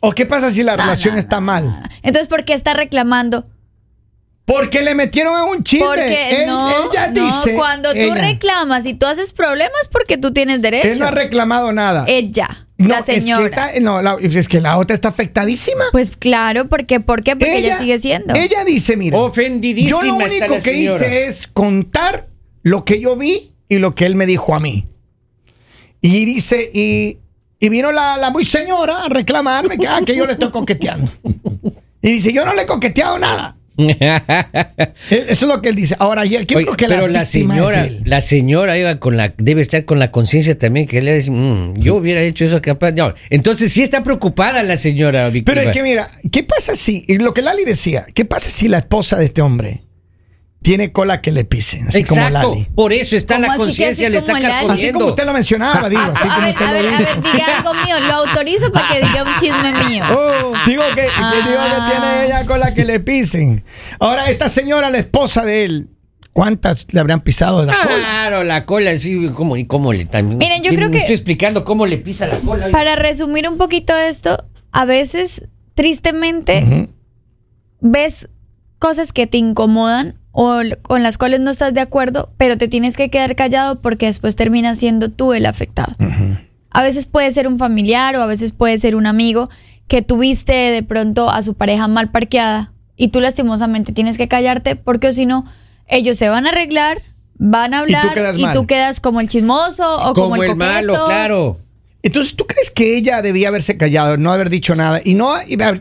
¿O 0.00 0.10
qué 0.10 0.26
pasa 0.26 0.50
si 0.50 0.64
la 0.64 0.76
No, 0.76 0.82
relación 0.82 1.14
no, 1.14 1.20
está 1.20 1.36
no, 1.36 1.42
mal? 1.42 1.64
no, 1.66 1.70
no. 1.82 1.88
Entonces, 2.02 2.26
¿por 2.26 2.44
qué 2.44 2.54
está 2.54 2.74
reclamando? 2.74 3.44
Porque 4.46 4.82
le 4.82 4.96
metieron 4.96 5.36
a 5.36 5.44
un 5.44 5.62
chisme. 5.62 5.86
Porque 5.86 6.42
Él- 6.42 6.46
no, 6.48 6.90
ella 6.90 7.12
no, 7.12 7.24
dice. 7.24 7.54
cuando 7.54 7.92
tú 7.92 7.98
ella, 7.98 8.14
reclamas 8.16 8.84
y 8.84 8.94
tú 8.94 9.06
haces 9.06 9.32
problemas 9.32 9.88
porque 9.92 10.18
tú 10.18 10.32
tienes 10.32 10.60
derecho. 10.60 10.88
Él 10.88 10.98
no 10.98 11.06
ha 11.06 11.10
reclamado 11.12 11.70
nada. 11.72 12.04
Ella, 12.08 12.66
No, 12.80 12.88
la 12.88 12.98
es 13.00 13.04
que 13.06 13.20
señora. 13.20 13.44
está- 13.44 13.80
no, 13.80 14.00
la, 14.02 14.16
es 14.20 14.48
que 14.48 14.60
la 14.60 14.78
otra 14.78 14.94
está 14.94 15.08
afectadísima. 15.08 15.84
Pues 15.92 16.16
claro, 16.16 16.68
porque 16.68 16.98
¿por 17.00 17.22
qué? 17.22 17.32
Porque 17.36 17.58
ella, 17.58 17.78
sigue 17.78 17.98
siendo. 17.98 18.34
Ella 18.34 18.64
dice, 18.64 18.96
mira. 18.96 19.18
Ofendidísima 19.18 19.90
Yo 19.90 20.02
lo 20.02 20.20
está 20.20 20.34
único 20.34 20.54
la 20.54 20.60
que 20.62 20.70
señora. 20.70 21.06
hice 21.06 21.24
es 21.26 21.46
contar 21.46 22.28
lo 22.62 22.84
que 22.84 23.00
yo 23.00 23.16
vi 23.16 23.52
y 23.68 23.78
lo 23.78 23.94
que 23.94 24.06
él 24.06 24.14
me 24.14 24.26
dijo 24.26 24.54
a 24.54 24.60
mí. 24.60 24.86
Y 26.00 26.24
dice, 26.24 26.70
y, 26.72 27.18
y 27.58 27.68
vino 27.68 27.92
la, 27.92 28.16
la 28.16 28.30
muy 28.30 28.44
señora 28.44 29.04
a 29.04 29.08
reclamarme 29.08 29.76
que, 29.76 29.86
ah, 29.86 30.00
que 30.04 30.16
yo 30.16 30.24
le 30.26 30.32
estoy 30.32 30.50
coqueteando. 30.50 31.12
Y 32.02 32.12
dice, 32.12 32.32
yo 32.32 32.44
no 32.46 32.54
le 32.54 32.62
he 32.62 32.66
coqueteado 32.66 33.18
nada. 33.18 33.56
E- 35.10 35.24
Eso 35.28 35.46
es 35.46 35.52
lo 35.52 35.60
que 35.62 35.70
él 35.70 35.74
dice. 35.74 35.96
Ahora, 35.98 36.24
yo 36.24 36.38
creo 36.46 36.76
que 36.76 36.86
pero 36.86 37.06
la, 37.06 37.24
señora, 37.24 37.88
la 38.04 38.20
señora 38.20 38.72
oiga, 38.74 38.98
con 39.00 39.16
la, 39.16 39.32
debe 39.38 39.62
estar 39.62 39.84
con 39.84 39.98
la 39.98 40.10
conciencia 40.10 40.56
también 40.56 40.86
que 40.86 41.00
le 41.02 41.14
dice, 41.16 41.30
"Mm, 41.30 41.74
yo 41.78 41.96
hubiera 41.96 42.20
hecho 42.22 42.44
eso 42.44 42.60
capaz. 42.62 42.92
No, 42.92 43.14
entonces 43.30 43.72
sí 43.72 43.82
está 43.82 44.02
preocupada 44.02 44.62
la 44.62 44.76
señora 44.76 45.28
víctima. 45.28 45.54
Pero 45.54 45.68
es 45.68 45.74
que 45.74 45.82
mira, 45.82 46.08
¿qué 46.30 46.42
pasa 46.42 46.74
si, 46.74 47.04
y 47.06 47.18
lo 47.18 47.34
que 47.34 47.42
Lali 47.42 47.64
decía, 47.64 48.06
¿qué 48.14 48.24
pasa 48.24 48.50
si 48.50 48.68
la 48.68 48.78
esposa 48.78 49.16
de 49.16 49.24
este 49.24 49.42
hombre 49.42 49.82
tiene 50.62 50.92
cola 50.92 51.20
que 51.22 51.32
le 51.32 51.44
pisen? 51.44 51.88
Así 51.88 52.04
como 52.04 52.28
Lali. 52.28 52.68
por 52.74 52.92
eso 52.92 53.16
está 53.16 53.36
¿Cómo 53.36 53.46
la 53.48 53.56
conciencia, 53.56 54.10
le 54.10 54.18
está 54.18 54.34
Lali? 54.34 54.44
Así 54.46 54.58
carcomiendo. 54.58 54.98
como 54.98 55.10
usted 55.10 55.24
lo 55.26 55.32
mencionaba, 55.32 55.88
digo, 55.88 56.02
así 56.02 56.28
a 56.28 56.34
como 56.34 56.46
ver, 56.46 56.52
usted 56.54 56.64
a 56.66 56.68
lo 56.68 56.74
ver, 56.82 56.86
a 56.86 56.98
dijo. 56.98 57.20
ver, 57.22 57.32
diga 57.32 57.56
algo 57.58 57.74
mío. 57.74 58.00
Lo 58.06 58.14
autorizo 58.14 58.72
para 58.72 58.88
que 58.88 58.96
diga 59.00 59.22
un 59.24 59.34
chisme 59.40 59.84
mío. 59.88 60.04
Oh. 60.10 60.52
Digo 60.66 60.82
que, 60.94 61.02
que 61.02 61.48
digo 61.48 61.62
que 61.62 61.90
tiene 61.90 62.26
ella 62.26 62.44
con 62.46 62.60
la 62.60 62.74
que 62.74 62.84
le 62.84 63.00
pisen. 63.00 63.64
Ahora, 63.98 64.28
esta 64.30 64.48
señora, 64.48 64.90
la 64.90 64.98
esposa 64.98 65.44
de 65.44 65.64
él, 65.64 65.88
¿cuántas 66.32 66.86
le 66.92 67.00
habrán 67.00 67.20
pisado 67.22 67.64
la 67.64 67.74
cola? 67.74 67.96
Claro, 67.96 68.44
la 68.44 68.66
cola, 68.66 68.96
sí, 68.98 69.30
¿cómo, 69.34 69.56
y 69.56 69.64
cómo 69.66 69.92
le 69.92 70.04
también? 70.04 70.38
Miren, 70.38 70.62
yo 70.62 70.70
me 70.72 70.76
creo 70.76 70.90
que- 70.90 70.98
estoy 70.98 71.14
explicando 71.14 71.64
cómo 71.64 71.86
le 71.86 71.96
pisa 71.98 72.26
la 72.26 72.38
cola. 72.38 72.68
Para 72.70 72.96
resumir 72.96 73.48
un 73.48 73.56
poquito 73.56 73.96
esto, 73.96 74.44
a 74.72 74.84
veces, 74.84 75.48
tristemente, 75.74 76.88
ves 77.80 78.28
cosas 78.78 79.12
que 79.12 79.26
te 79.26 79.38
incomodan 79.38 80.19
o 80.32 80.60
con 80.82 81.02
las 81.02 81.18
cuales 81.18 81.40
no 81.40 81.50
estás 81.50 81.74
de 81.74 81.80
acuerdo, 81.80 82.32
pero 82.36 82.56
te 82.56 82.68
tienes 82.68 82.96
que 82.96 83.10
quedar 83.10 83.34
callado 83.36 83.80
porque 83.80 84.06
después 84.06 84.36
terminas 84.36 84.78
siendo 84.78 85.10
tú 85.10 85.32
el 85.32 85.46
afectado. 85.46 85.94
A 86.70 86.82
veces 86.82 87.06
puede 87.06 87.30
ser 87.32 87.48
un 87.48 87.58
familiar 87.58 88.14
o 88.16 88.22
a 88.22 88.26
veces 88.26 88.52
puede 88.52 88.78
ser 88.78 88.94
un 88.94 89.06
amigo 89.06 89.50
que 89.88 90.02
tuviste 90.02 90.52
de 90.52 90.82
pronto 90.82 91.30
a 91.30 91.42
su 91.42 91.54
pareja 91.54 91.88
mal 91.88 92.10
parqueada 92.10 92.72
y 92.96 93.08
tú 93.08 93.20
lastimosamente 93.20 93.92
tienes 93.92 94.18
que 94.18 94.28
callarte 94.28 94.76
porque 94.76 95.12
si 95.12 95.26
no, 95.26 95.46
ellos 95.88 96.16
se 96.16 96.28
van 96.28 96.46
a 96.46 96.50
arreglar, 96.50 97.02
van 97.34 97.74
a 97.74 97.78
Y 97.78 97.90
tú 97.90 97.96
hablar 97.96 98.14
quedas 98.14 98.36
y 98.38 98.52
tú 98.52 98.66
quedas 98.66 99.00
como 99.00 99.20
el 99.20 99.28
chismoso 99.28 99.96
o 99.96 100.14
como, 100.14 100.30
como 100.30 100.42
el 100.42 100.50
coqueto. 100.50 100.72
malo, 100.72 101.04
claro. 101.06 101.58
Entonces, 102.02 102.36
¿tú 102.36 102.46
crees 102.46 102.70
que 102.70 102.96
ella 102.96 103.20
debía 103.20 103.48
haberse 103.48 103.76
callado, 103.76 104.16
no 104.16 104.32
haber 104.32 104.48
dicho 104.48 104.74
nada? 104.74 105.00
Y 105.04 105.14
no, 105.14 105.34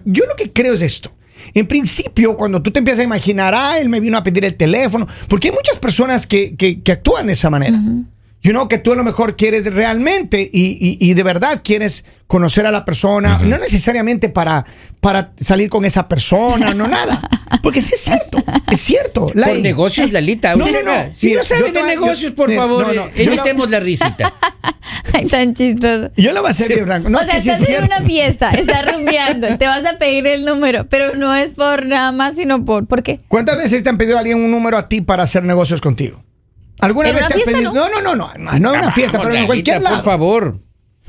yo 0.05 0.25
lo 0.25 0.35
que 0.35 0.51
creo 0.51 0.73
es 0.73 0.81
esto. 0.81 1.11
En 1.53 1.67
principio, 1.67 2.35
cuando 2.37 2.61
tú 2.61 2.71
te 2.71 2.79
empiezas 2.79 3.01
a 3.01 3.03
imaginar, 3.03 3.53
ah, 3.55 3.79
él 3.79 3.89
me 3.89 3.99
vino 3.99 4.17
a 4.17 4.23
pedir 4.23 4.45
el 4.45 4.55
teléfono, 4.55 5.07
porque 5.27 5.49
hay 5.49 5.53
muchas 5.53 5.77
personas 5.79 6.27
que, 6.27 6.55
que- 6.55 6.81
que 6.81 6.91
actúan 6.91 7.27
de 7.27 7.33
esa 7.33 7.49
manera. 7.49 7.77
You 8.41 8.51
know, 8.51 8.69
que 8.69 8.77
tú 8.77 8.93
a 8.93 8.95
lo 8.95 9.03
mejor 9.03 9.35
quieres 9.35 9.65
realmente 9.73 10.41
y, 10.53 10.77
y- 10.79 10.97
y 11.01 11.13
de 11.13 11.23
verdad 11.23 11.59
quieres 11.61 12.05
conocer 12.25 12.65
a 12.65 12.71
la 12.71 12.85
persona, 12.85 13.39
no 13.39 13.57
necesariamente 13.57 14.29
para, 14.29 14.65
para 15.01 15.33
salir 15.37 15.69
con 15.69 15.83
esa 15.83 16.07
persona, 16.07 16.73
no 16.73 16.87
nada. 16.87 17.19
Porque 17.61 17.81
sí 17.81 17.95
es 17.95 17.99
cierto, 18.01 18.41
es 18.71 18.79
cierto. 18.79 19.27
Por 19.27 19.59
negocios, 19.59 20.13
Lalita. 20.13 20.55
No, 20.55 20.67
no, 20.67 20.81
no. 20.83 20.91
Si 21.13 21.27
Mira, 21.27 21.41
no 21.41 21.43
sabe 21.45 21.71
de 21.73 21.79
a- 21.79 21.81
yo- 21.81 21.87
negocios, 21.87 22.31
por 22.31 22.47
mira, 22.47 22.61
favor, 22.61 22.87
no, 22.87 22.93
no, 22.93 23.09
evitemos 23.15 23.69
la 23.69 23.81
risita. 23.81 24.33
Ay, 25.13 25.25
tan 25.25 25.53
chistoso. 25.53 26.11
Yo 26.15 26.31
le 26.31 26.39
voy 26.39 26.47
a 26.47 26.51
hacer 26.51 26.69
bien 26.73 26.85
blanco. 26.85 27.09
No, 27.09 27.17
o 27.17 27.21
es 27.21 27.27
sea, 27.27 27.35
que 27.35 27.41
sí 27.41 27.49
estás 27.49 27.67
es 27.67 27.75
en 27.77 27.83
una 27.83 28.01
fiesta, 28.03 28.49
estás 28.57 28.89
rumbeando, 28.93 29.57
te 29.57 29.67
vas 29.67 29.83
a 29.85 29.97
pedir 29.97 30.25
el 30.27 30.45
número, 30.45 30.87
pero 30.87 31.13
no 31.15 31.35
es 31.35 31.51
por 31.51 31.85
nada 31.85 32.13
más, 32.13 32.35
sino 32.35 32.63
por. 32.63 32.87
¿Por 32.87 33.03
qué? 33.03 33.19
¿Cuántas 33.27 33.57
veces 33.57 33.83
te 33.83 33.89
han 33.89 33.97
pedido 33.97 34.17
alguien 34.17 34.37
un 34.41 34.49
número 34.51 34.77
a 34.77 34.87
ti 34.87 35.01
para 35.01 35.23
hacer 35.23 35.43
negocios 35.43 35.81
contigo? 35.81 36.23
¿Alguna 36.79 37.09
¿En 37.09 37.15
vez 37.15 37.27
te 37.27 37.33
han 37.33 37.39
fiesta, 37.39 37.51
pedido? 37.53 37.73
no? 37.73 37.89
No, 37.89 38.01
no, 38.01 38.15
no, 38.15 38.33
no, 38.37 38.53
en 38.53 38.65
una 38.65 38.91
fiesta, 38.91 39.19
pero 39.21 39.33
en 39.35 39.45
cualquier 39.45 39.81
lado. 39.81 39.97
Por 39.97 40.05
favor. 40.05 40.57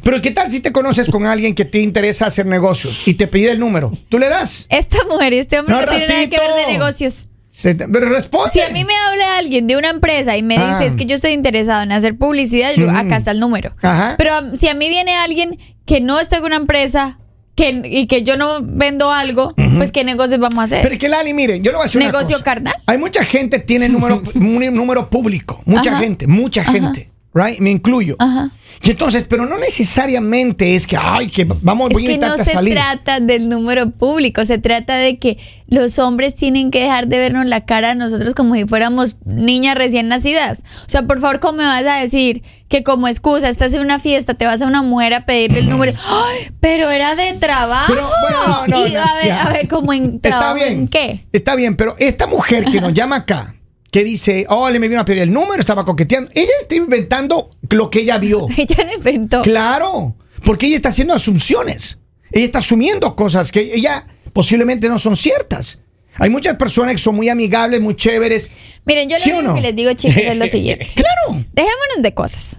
Pero 0.03 0.23
¿qué 0.23 0.31
tal 0.31 0.51
si 0.51 0.61
te 0.61 0.73
conoces 0.73 1.09
con 1.09 1.27
alguien 1.27 1.55
que 1.55 1.65
te 1.67 1.79
interesa 1.81 2.27
hacer 2.27 2.47
negocios 2.47 3.07
y 3.07 3.15
te 3.15 3.27
pide 3.27 3.53
el 3.53 3.61
número? 3.61 3.93
¿Tú 4.09 4.19
le 4.19 4.29
das? 4.29 4.65
Esta 4.71 4.99
mujer 5.05 5.35
y 5.35 5.39
este 5.39 5.59
hombre 5.59 5.75
no, 5.75 5.81
tienen 5.87 6.09
nada 6.09 6.27
que 6.29 6.39
ver 6.39 6.55
de 6.55 6.73
negocios. 6.73 7.27
Pero 7.63 8.09
responde. 8.09 8.51
Si 8.55 8.61
a 8.63 8.71
mí 8.71 8.85
me 8.87 8.95
habla 8.97 9.37
alguien 9.37 9.67
de 9.67 9.77
una 9.77 9.91
empresa 9.91 10.35
y 10.39 10.43
me 10.43 10.57
Ah. 10.57 10.71
dice 10.79 10.87
es 10.91 10.97
que 10.97 11.05
yo 11.05 11.17
estoy 11.17 11.33
interesado 11.33 11.83
en 11.83 11.93
hacer 11.93 12.17
publicidad, 12.17 12.71
yo 12.71 12.79
digo, 12.87 12.93
Mm. 12.93 12.97
acá 12.97 13.17
está 13.19 13.33
el 13.33 13.41
número. 13.41 13.75
Ajá. 13.83 14.15
Pero 14.17 14.39
um, 14.41 14.57
si 14.57 14.69
a 14.69 14.75
mí 14.75 14.89
viene 14.89 15.15
alguien 15.15 15.59
que 15.85 16.01
no 16.01 16.19
está 16.19 16.39
en 16.39 16.45
una 16.45 16.57
empresa 16.57 17.19
que, 17.61 17.83
y 17.85 18.07
que 18.07 18.23
yo 18.23 18.37
no 18.37 18.61
vendo 18.63 19.13
algo, 19.13 19.55
pues 19.77 19.93
¿qué 19.93 20.03
negocios 20.05 20.41
vamos 20.41 20.59
a 20.59 20.63
hacer? 20.63 20.83
Pero 20.83 20.95
es 20.95 20.99
que 20.99 21.09
Lali, 21.09 21.35
miren, 21.35 21.63
yo 21.63 21.73
le 21.73 21.77
voy 21.79 21.87
a 21.87 21.91
una 21.97 22.07
¿Negocio 22.07 22.37
cosa. 22.39 22.45
carnal? 22.45 22.75
Hay 22.87 22.99
mucha 22.99 23.23
gente 23.25 23.59
que 23.59 23.65
tiene 23.65 23.89
número, 23.89 24.23
un 24.35 24.75
número 24.75 25.11
público. 25.11 25.61
Mucha 25.67 25.91
Ajá. 25.91 26.01
gente, 26.01 26.27
mucha 26.27 26.63
Ajá. 26.63 26.73
gente. 26.73 27.11
Right? 27.33 27.61
Me 27.61 27.71
incluyo. 27.71 28.17
Ajá. 28.19 28.51
Y 28.83 28.91
entonces, 28.91 29.25
pero 29.29 29.47
no 29.47 29.57
necesariamente 29.59 30.75
es 30.75 30.87
que, 30.87 30.97
ay, 30.97 31.29
que 31.31 31.45
vamos, 31.45 31.91
Es 31.91 31.93
voy 31.95 32.05
a 32.05 32.09
que 32.09 32.19
no 32.19 32.27
invitarte 32.27 32.45
se 32.45 32.51
a 32.51 32.55
salir. 32.55 32.75
trata 32.75 33.21
del 33.21 33.49
número 33.49 33.91
público, 33.91 34.45
se 34.45 34.59
trata 34.59 34.97
de 34.97 35.19
que 35.19 35.39
los 35.69 35.99
hombres 35.99 36.35
tienen 36.35 36.71
que 36.71 36.81
dejar 36.81 37.07
de 37.07 37.19
vernos 37.19 37.47
la 37.47 37.65
cara 37.67 37.91
a 37.91 37.95
nosotros 37.95 38.35
como 38.35 38.55
si 38.55 38.65
fuéramos 38.65 39.17
niñas 39.25 39.75
recién 39.77 40.09
nacidas. 40.09 40.61
O 40.81 40.89
sea, 40.89 41.03
por 41.03 41.21
favor, 41.21 41.41
¿cómo 41.41 41.59
me 41.59 41.65
vas 41.65 41.85
a 41.85 41.97
decir 42.01 42.43
que 42.69 42.83
como 42.83 43.07
excusa 43.07 43.49
estás 43.49 43.75
en 43.75 43.83
una 43.83 44.01
fiesta, 44.01 44.35
te 44.35 44.47
vas 44.47 44.63
a 44.63 44.67
una 44.67 44.83
mujer 44.83 45.15
a 45.15 45.25
pedirle 45.27 45.61
el 45.61 45.69
número? 45.69 45.93
¡Ay! 46.09 46.51
Pero 46.61 46.91
era 46.91 47.15
de 47.15 47.33
trabajo. 47.35 47.93
Pero, 47.93 48.09
bueno, 48.23 48.47
no, 48.47 48.67
no, 48.67 48.87
y 48.89 48.93
no, 48.93 49.01
a 49.03 49.15
ver, 49.23 49.33
a 49.33 49.53
ver, 49.53 49.69
como 49.69 49.93
en 49.93 50.15
Está 50.17 50.29
trabajo, 50.31 50.55
bien. 50.55 50.69
¿en 50.73 50.89
qué? 50.89 51.25
Está 51.33 51.55
bien, 51.55 51.77
pero 51.77 51.95
esta 51.99 52.27
mujer 52.27 52.65
que 52.65 52.81
nos 52.81 52.93
llama 52.95 53.17
acá, 53.17 53.55
que 53.91 54.05
dice, 54.05 54.47
oh, 54.49 54.71
le 54.71 54.79
me 54.79 54.89
vino 54.89 55.01
a 55.01 55.05
pedir 55.05 55.23
el 55.23 55.33
número, 55.33 55.61
estaba 55.61 55.85
coqueteando, 55.85 56.31
ella 56.35 56.53
está 56.61 56.75
inventando 56.77 57.51
lo 57.69 57.91
que 57.91 58.01
ella 58.01 58.19
vio. 58.19 58.47
Ella 58.57 58.85
no 58.85 58.93
inventó. 58.93 59.43
Claro, 59.43 60.17
porque 60.45 60.67
ella 60.67 60.77
está 60.77 60.91
haciendo 60.91 61.15
asunciones. 61.15 61.99
Ella 62.33 62.45
está 62.45 62.59
asumiendo 62.61 63.15
cosas 63.17 63.51
que 63.51 63.75
ella 63.75 64.07
posiblemente 64.33 64.89
no 64.89 64.99
son 64.99 65.17
ciertas. 65.17 65.79
Hay 66.15 66.31
muchas 66.31 66.57
personas 66.57 66.93
que 66.93 66.99
son 66.99 67.17
muy 67.17 67.29
amigables, 67.29 67.81
muy 67.81 67.97
chéveres. 67.97 68.51
Miren, 68.85 69.09
yo 69.09 69.17
¿Sí 69.19 69.31
lo 69.31 69.39
único 69.39 69.51
no? 69.51 69.55
que 69.57 69.63
les 69.63 69.75
digo, 69.77 69.93
chicos, 69.95 70.17
es 70.17 70.37
lo 70.37 70.47
siguiente. 70.49 70.89
Claro. 70.95 71.45
Dejémonos 71.53 72.03
de 72.03 72.15
cosas. 72.15 72.59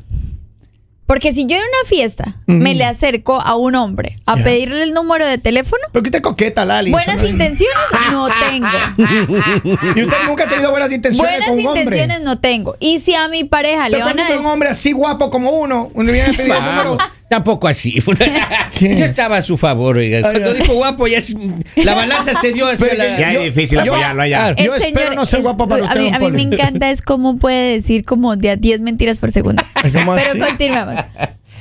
Porque 1.12 1.34
si 1.34 1.46
yo 1.46 1.58
en 1.58 1.62
una 1.62 1.90
fiesta 1.90 2.38
me 2.46 2.74
le 2.74 2.86
acerco 2.86 3.42
a 3.42 3.58
un 3.58 3.76
hombre 3.76 4.16
a 4.26 4.38
pedirle 4.38 4.84
el 4.84 4.94
número 4.94 5.26
de 5.26 5.38
teléfono, 5.38 5.82
¿Por 5.92 6.04
qué 6.04 6.10
te 6.10 6.22
coqueta, 6.22 6.64
Lali? 6.64 6.90
buenas 6.90 7.22
intenciones 7.22 7.76
no 8.12 8.30
tengo. 8.50 8.70
Y 9.94 10.04
usted 10.04 10.18
nunca 10.26 10.46
ha 10.46 10.48
tenido 10.48 10.72
buenas 10.72 10.90
intenciones 10.90 11.30
Buenas 11.30 11.50
con 11.50 11.60
un 11.60 11.68
hombre. 11.68 11.82
intenciones 11.82 12.22
no 12.22 12.40
tengo. 12.40 12.78
Y 12.80 13.00
si 13.00 13.14
a 13.14 13.28
mi 13.28 13.44
pareja 13.44 13.90
¿Te 13.90 13.90
le 13.90 14.00
van 14.00 14.12
a 14.12 14.24
de 14.24 14.32
un 14.32 14.38
decir... 14.38 14.46
hombre 14.54 14.70
así 14.70 14.94
guapo 14.94 15.30
como 15.30 15.52
uno? 15.52 15.92
Uno 15.96 16.14
viene 16.14 16.30
a 16.30 16.32
pedir 16.34 16.54
el 16.54 16.64
número. 16.64 16.98
Tampoco 17.32 17.70
así. 17.70 17.94
¿Qué? 18.78 18.98
Yo 19.00 19.06
estaba 19.06 19.38
a 19.38 19.42
su 19.42 19.58
favor, 19.58 19.96
oiga. 19.98 20.20
Cuando 20.22 20.54
dijo 20.54 20.74
guapo, 20.74 21.08
ya 21.08 21.20
la 21.78 21.96
balanza 21.96 22.34
se 22.40 22.52
dio 22.52 22.68
hacia 22.68 22.94
la. 22.94 23.18
Ya 23.18 23.32
es 23.32 23.56
difícil 23.56 23.80
yo- 23.86 23.94
apoyarlo 23.94 24.22
allá. 24.22 24.54
Yo 24.58 24.76
espero 24.76 25.14
no 25.16 25.26
ser 25.26 25.38
el- 25.40 25.44
guapo 25.44 25.66
para 25.66 25.84
a 25.84 25.88
usted, 25.88 26.02
mí, 26.02 26.12
a 26.14 26.20
mí 26.20 26.30
me 26.32 26.42
encanta 26.42 26.92
es 26.92 27.02
cómo 27.02 27.38
puede 27.38 27.76
decir 27.76 28.04
como 28.04 28.36
de 28.36 28.50
a 28.50 28.56
10 28.58 28.82
mentiras 28.82 29.20
por 29.20 29.32
segundo. 29.32 29.64
¿Cómo 29.94 30.16
Pero 30.16 30.32
así? 30.32 30.40
continuemos. 30.40 30.96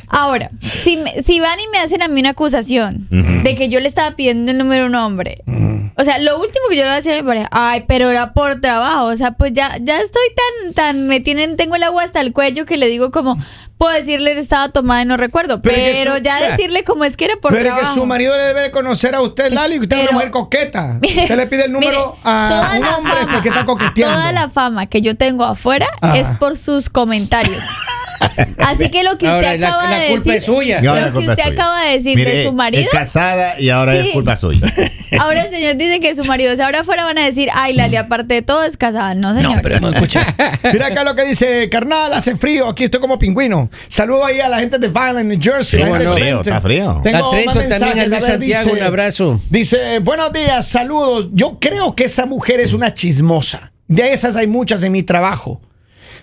Ahora, 0.08 0.50
si, 0.58 0.96
me- 0.96 1.22
si 1.22 1.38
van 1.38 1.60
y 1.60 1.68
me 1.70 1.78
hacen 1.78 2.02
a 2.02 2.08
mí 2.08 2.18
una 2.18 2.30
acusación 2.30 3.06
de 3.10 3.54
que 3.54 3.68
yo 3.68 3.78
le 3.78 3.86
estaba 3.86 4.16
pidiendo 4.16 4.50
el 4.50 4.58
número 4.58 4.82
a 4.82 4.86
un 4.88 4.96
hombre, 4.96 5.38
o 6.00 6.04
sea, 6.04 6.18
lo 6.18 6.36
último 6.38 6.64
que 6.70 6.76
yo 6.76 6.82
le 6.82 6.88
voy 6.88 6.92
a 6.92 6.96
decir 6.96 7.12
a 7.12 7.16
mi 7.16 7.22
pareja, 7.22 7.48
ay, 7.52 7.84
pero 7.86 8.10
era 8.10 8.32
por 8.32 8.60
trabajo, 8.60 9.04
o 9.06 9.16
sea, 9.16 9.32
pues 9.32 9.52
ya, 9.52 9.76
ya 9.80 10.00
estoy 10.00 10.22
tan, 10.64 10.74
tan, 10.74 11.06
me 11.08 11.20
tienen, 11.20 11.56
tengo 11.56 11.76
el 11.76 11.82
agua 11.82 12.02
hasta 12.04 12.20
el 12.20 12.32
cuello 12.32 12.64
que 12.66 12.76
le 12.76 12.86
digo 12.88 13.10
como, 13.10 13.38
puedo 13.78 13.92
decirle 13.94 14.38
estaba 14.38 14.68
tomada 14.70 15.02
y 15.02 15.06
no 15.06 15.16
recuerdo, 15.16 15.60
Pero 15.62 15.74
pero, 15.76 16.12
que 16.12 16.18
su- 16.18 16.24
ya 16.24 16.40
decirle 16.50 16.84
como 16.84 17.04
es 17.04 17.16
que 17.16 17.26
era 17.26 17.36
por 17.36 17.52
Pero 17.52 17.68
es 17.68 17.74
que 17.74 17.80
trabajo. 17.80 17.94
su 18.00 18.06
marido 18.06 18.36
le 18.36 18.42
debe 18.44 18.70
conocer 18.70 19.14
a 19.14 19.20
usted, 19.20 19.52
Lali, 19.52 19.74
que 19.76 19.80
usted 19.82 19.96
es 19.96 20.00
una 20.02 20.06
Pero- 20.08 20.14
mujer 20.14 20.30
coqueta. 20.30 20.98
Mire, 21.00 21.22
usted 21.22 21.36
le 21.36 21.46
pide 21.46 21.64
el 21.66 21.72
número 21.72 22.16
mire, 22.16 22.20
a 22.24 22.72
un 22.78 22.84
hombre 22.84 23.12
fama- 23.20 23.32
porque 23.32 23.48
está 23.48 23.64
coqueteando. 23.64 24.16
Toda 24.16 24.32
la 24.32 24.50
fama 24.50 24.86
que 24.86 25.02
yo 25.02 25.16
tengo 25.16 25.44
afuera 25.44 25.86
Ah. 26.02 26.16
es 26.18 26.28
por 26.38 26.56
sus 26.56 26.88
comentarios. 26.90 27.62
Así 28.58 28.90
que 28.90 29.02
lo 29.02 29.18
que 29.18 29.26
usted 29.26 29.30
Ahora, 29.30 29.50
acaba 29.52 29.90
la 29.90 29.98
de 30.00 30.08
culpa 30.08 30.32
decir, 30.32 30.34
es 30.34 30.44
suya. 30.44 30.80
Y 30.82 30.86
ahora 30.86 31.00
la 31.00 31.06
lo 31.08 31.12
que 31.12 31.18
culpa 31.18 31.32
es 31.32 31.38
usted 31.38 31.50
suya. 31.50 31.62
acaba 31.62 31.84
de 31.84 31.92
decir 31.92 32.16
Mire, 32.16 32.36
de 32.36 32.44
su 32.46 32.52
marido. 32.52 32.82
Es 32.84 32.90
casada 32.90 33.60
y 33.60 33.70
ahora 33.70 33.92
Sí. 34.00 34.08
es 34.08 34.12
culpa 34.14 34.36
suya. 34.36 34.60
Ahora 35.18 35.42
el 35.42 35.50
señor 35.50 35.76
dice 35.76 35.98
que 35.98 36.14
su 36.14 36.22
marido, 36.24 36.52
o 36.52 36.56
sea, 36.56 36.66
ahora 36.66 36.80
afuera 36.80 37.02
van 37.04 37.18
a 37.18 37.24
decir, 37.24 37.48
ay, 37.52 37.74
Lali, 37.74 37.96
aparte 37.96 38.32
de 38.34 38.42
todo 38.42 38.62
es 38.62 38.76
casada. 38.76 39.16
No, 39.16 39.34
señor. 39.34 39.56
No, 39.56 39.60
pero 39.60 39.80
no 39.80 39.88
escucha. 39.88 40.24
Mira 40.72 40.86
acá 40.86 41.02
lo 41.02 41.16
que 41.16 41.24
dice, 41.24 41.68
carnal, 41.68 42.12
hace 42.14 42.36
frío, 42.36 42.68
aquí 42.68 42.84
estoy 42.84 43.00
como 43.00 43.18
pingüino. 43.18 43.70
Saludo 43.88 44.24
ahí 44.24 44.38
a 44.38 44.48
la 44.48 44.60
gente 44.60 44.78
de 44.78 44.86
Violent, 44.86 45.26
New 45.28 45.38
Jersey. 45.42 45.80
Sí, 45.80 45.84
la 45.84 45.86
gente 45.86 46.06
bueno. 46.06 46.14
Frío, 46.14 46.40
está 46.42 46.60
frío. 46.60 47.00
Tengo 47.02 47.28
también, 47.68 47.98
a 47.98 48.06
Luis 48.06 48.24
Santiago, 48.24 48.70
un 48.72 48.82
abrazo. 48.82 49.40
Dice, 49.50 49.98
buenos 49.98 50.32
días, 50.32 50.68
saludos. 50.68 51.26
Yo 51.32 51.58
creo 51.58 51.96
que 51.96 52.04
esa 52.04 52.24
mujer 52.26 52.60
es 52.60 52.72
una 52.72 52.94
chismosa. 52.94 53.72
De 53.88 54.12
esas 54.12 54.36
hay 54.36 54.46
muchas 54.46 54.84
en 54.84 54.92
mi 54.92 55.02
trabajo. 55.02 55.60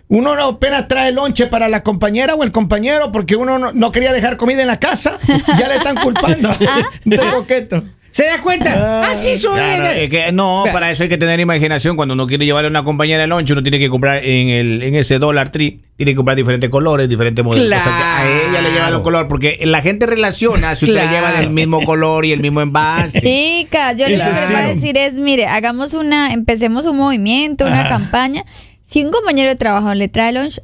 Uno 0.08 0.36
no 0.36 0.44
apenas 0.46 0.88
trae 0.88 1.12
lonche 1.12 1.48
para 1.48 1.68
la 1.70 1.84
compañera 1.84 2.36
o 2.36 2.44
el 2.44 2.52
compañero 2.52 3.12
porque 3.12 3.36
uno 3.36 3.60
no, 3.60 3.72
no 3.74 3.92
quería 3.92 4.14
dejar 4.14 4.38
comida 4.38 4.62
en 4.62 4.68
la 4.68 4.80
casa. 4.80 5.18
Ya 5.60 5.68
le 5.68 5.76
están 5.76 5.98
culpando 5.98 6.50
de 7.06 7.18
coqueto. 7.18 7.84
¿Se 8.10 8.24
da 8.26 8.42
cuenta? 8.42 9.02
Así 9.02 9.36
soy. 9.36 9.56
Claro, 9.56 9.84
oiga. 9.84 9.96
es 9.98 10.10
que 10.10 10.32
no, 10.32 10.62
Claro. 10.64 10.74
para 10.74 10.90
eso 10.92 11.04
hay 11.04 11.10
que 11.10 11.18
tener 11.18 11.40
imaginación. 11.42 11.96
Cuando 11.98 12.14
uno 12.16 12.26
quiere 12.26 12.46
llevarle 12.46 12.68
a 12.68 12.72
una 12.72 12.84
compañera 12.84 13.22
de 13.22 13.28
lunch, 13.28 13.52
uno 13.52 13.62
tiene 13.62 13.78
que 13.80 13.90
comprar 13.90 14.24
en 14.24 14.48
el 14.50 14.82
en 14.82 14.96
ese 14.96 15.20
Dollar 15.20 15.52
Tree, 15.52 15.82
tiene 15.98 16.14
que 16.14 16.16
comprar 16.16 16.36
diferentes 16.38 16.70
colores, 16.70 17.10
diferentes 17.10 17.44
modelos. 17.46 17.68
Claro. 17.68 17.82
O 17.82 17.84
sea, 17.84 17.98
que 17.98 18.04
a 18.04 18.50
ella 18.50 18.62
le 18.62 18.72
lleva 18.72 18.98
un 18.98 19.04
color, 19.04 19.28
porque 19.28 19.60
la 19.66 19.82
gente 19.82 20.06
relaciona 20.08 20.74
si 20.76 20.86
usted 20.86 21.12
lleva 21.12 21.34
del 21.34 21.50
mismo 21.52 21.84
color 21.84 22.26
y 22.26 22.32
el 22.32 22.40
mismo 22.40 22.62
envase. 22.62 23.22
Chica, 23.22 23.92
yo 23.92 24.08
lo 24.08 24.16
que 24.18 24.24
voy 24.48 24.56
a 24.56 24.68
decir 24.68 24.98
es, 24.98 25.16
mire, 25.16 25.46
hagamos 25.46 25.94
una, 25.94 26.32
empecemos 26.34 26.86
un 26.88 26.98
movimiento, 26.98 27.66
una 27.66 27.86
Ah. 27.86 27.90
campaña. 27.90 28.46
Si 28.88 29.04
un 29.04 29.12
compañero 29.12 29.50
de 29.50 29.56
trabajo 29.56 29.94
le 29.94 30.08
trae 30.08 30.32
lunch, 30.32 30.62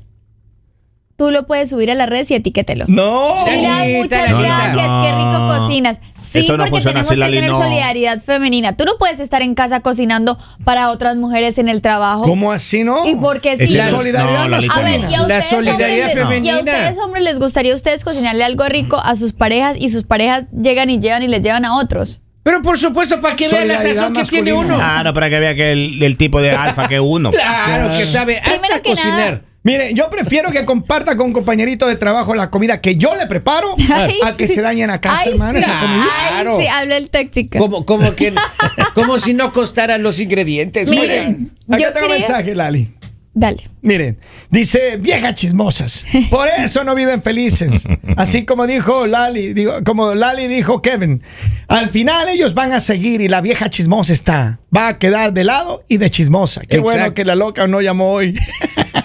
tú 1.17 1.29
lo 1.29 1.45
puedes 1.45 1.69
subir 1.69 1.91
a 1.91 1.95
las 1.95 2.09
redes 2.09 2.31
y 2.31 2.35
etiquételo. 2.35 2.85
No. 2.87 3.33
"Ay, 3.45 3.95
muchas 3.97 4.29
No, 4.31 4.39
gracias, 4.39 4.87
no. 4.87 5.03
qué 5.03 5.11
rico 5.11 5.47
cocinas. 5.59 5.97
Sí, 6.31 6.39
Esto 6.39 6.57
no 6.57 6.65
porque 6.65 6.85
tenemos 6.85 7.05
así, 7.07 7.13
que 7.15 7.19
Lali, 7.19 7.35
tener 7.35 7.51
no. 7.51 7.57
solidaridad 7.59 8.21
femenina. 8.21 8.75
Tú 8.75 8.85
no 8.85 8.93
puedes 8.97 9.19
estar 9.19 9.41
en 9.43 9.53
casa 9.53 9.81
cocinando 9.81 10.39
para 10.63 10.89
otras 10.89 11.15
mujeres 11.17 11.59
en 11.59 11.69
el 11.69 11.81
trabajo. 11.81 12.23
¿Cómo 12.23 12.51
así 12.51 12.83
no? 12.83 13.05
¿Y 13.07 13.13
por 13.15 13.39
qué 13.39 13.55
sí? 13.57 13.67
La- 13.75 13.89
solidaridad 13.89 14.43
no, 14.43 14.47
Lalita, 14.49 14.73
A 14.73 14.81
ver, 14.81 15.01
y 15.01 15.03
a 15.03 15.09
La 15.09 15.21
ustedes, 15.21 15.45
solidaridad 15.45 16.07
hombres, 16.07 16.23
femenina. 16.25 16.45
Y 16.53 16.55
a 16.55 16.59
ustedes, 16.59 16.97
hombres, 16.97 17.23
les 17.25 17.39
gustaría 17.39 17.73
a 17.73 17.75
ustedes 17.75 18.03
cocinarle 18.03 18.43
algo 18.43 18.63
rico 18.65 18.97
a 18.97 19.15
sus 19.15 19.33
parejas 19.33 19.75
y 19.79 19.89
sus 19.89 20.05
parejas 20.05 20.45
llegan 20.51 20.89
y 20.89 20.99
llevan 20.99 21.21
y 21.21 21.27
les 21.27 21.43
llevan 21.43 21.65
a 21.65 21.75
otros. 21.77 22.19
Pero 22.43 22.61
por 22.61 22.77
supuesto, 22.77 23.21
para 23.21 23.35
que 23.35 23.47
vean 23.47 23.67
la 23.69 23.81
sazón 23.81 24.13
que 24.13 24.23
tiene 24.25 24.51
uno. 24.53 24.77
Ah, 24.81 25.01
no, 25.03 25.13
para 25.13 25.29
que 25.29 25.39
vea 25.39 25.55
que 25.55 25.71
el, 25.71 26.03
el 26.03 26.17
tipo 26.17 26.41
de 26.41 26.51
alfa 26.51 26.87
que 26.89 26.99
uno. 26.99 27.31
Claro, 27.63 27.89
que 27.97 28.05
sabe 28.05 28.39
hasta 28.39 28.81
que 28.81 28.89
cocinar. 28.91 29.17
nada- 29.17 29.41
Mire, 29.65 29.93
yo 29.93 30.09
prefiero 30.09 30.51
que 30.51 30.65
comparta 30.65 31.15
con 31.15 31.27
un 31.27 31.31
compañerito 31.33 31.87
de 31.87 31.95
trabajo 31.95 32.35
la 32.35 32.49
comida 32.49 32.81
que 32.81 32.97
yo 32.97 33.15
le 33.15 33.27
preparo 33.27 33.73
Ay, 33.93 34.19
a 34.21 34.35
que 34.35 34.45
sí. 34.45 34.55
se 34.55 34.61
dañe 34.61 34.81
en 34.81 34.89
la 34.89 34.99
casa, 34.99 35.23
hermano, 35.29 35.57
sí. 35.57 35.63
esa 35.63 35.79
comida. 35.79 36.03
Claro. 36.27 36.59
Sí, 36.59 36.67
habla 36.67 36.97
el 36.97 37.09
tóxico. 37.09 37.57
Como, 37.59 37.85
como 37.85 38.13
que 38.13 38.33
como 38.93 39.19
si 39.19 39.33
no 39.33 39.53
costaran 39.53 40.03
los 40.03 40.19
ingredientes. 40.19 40.89
Miren, 40.89 41.51
acá 41.69 41.77
yo 41.81 41.93
tengo 41.93 42.07
un 42.07 42.11
mensaje, 42.11 42.53
Lali. 42.55 42.89
Dale. 43.35 43.67
Miren, 43.81 44.19
dice 44.51 44.97
viejas 44.97 45.33
chismosas. 45.33 46.05
Por 46.29 46.47
eso 46.47 46.83
no 46.83 46.93
viven 46.93 47.21
felices. 47.23 47.83
Así 48.15 48.45
como 48.45 48.67
dijo 48.67 49.07
Lali, 49.07 49.53
digo, 49.53 49.83
como 49.83 50.13
Lali 50.13 50.47
dijo 50.47 50.81
Kevin. 50.83 51.23
Al 51.67 51.89
final 51.89 52.29
ellos 52.29 52.53
van 52.53 52.73
a 52.73 52.79
seguir 52.79 53.21
y 53.21 53.27
la 53.27 53.41
vieja 53.41 53.69
chismosa 53.71 54.13
está. 54.13 54.59
Va 54.75 54.87
a 54.89 54.99
quedar 54.99 55.33
de 55.33 55.43
lado 55.45 55.83
y 55.87 55.97
de 55.97 56.11
chismosa. 56.11 56.61
Qué 56.61 56.77
Exacto. 56.77 56.83
bueno 56.99 57.13
que 57.15 57.25
la 57.25 57.33
loca 57.35 57.65
no 57.65 57.81
llamó 57.81 58.11
hoy. 58.11 58.37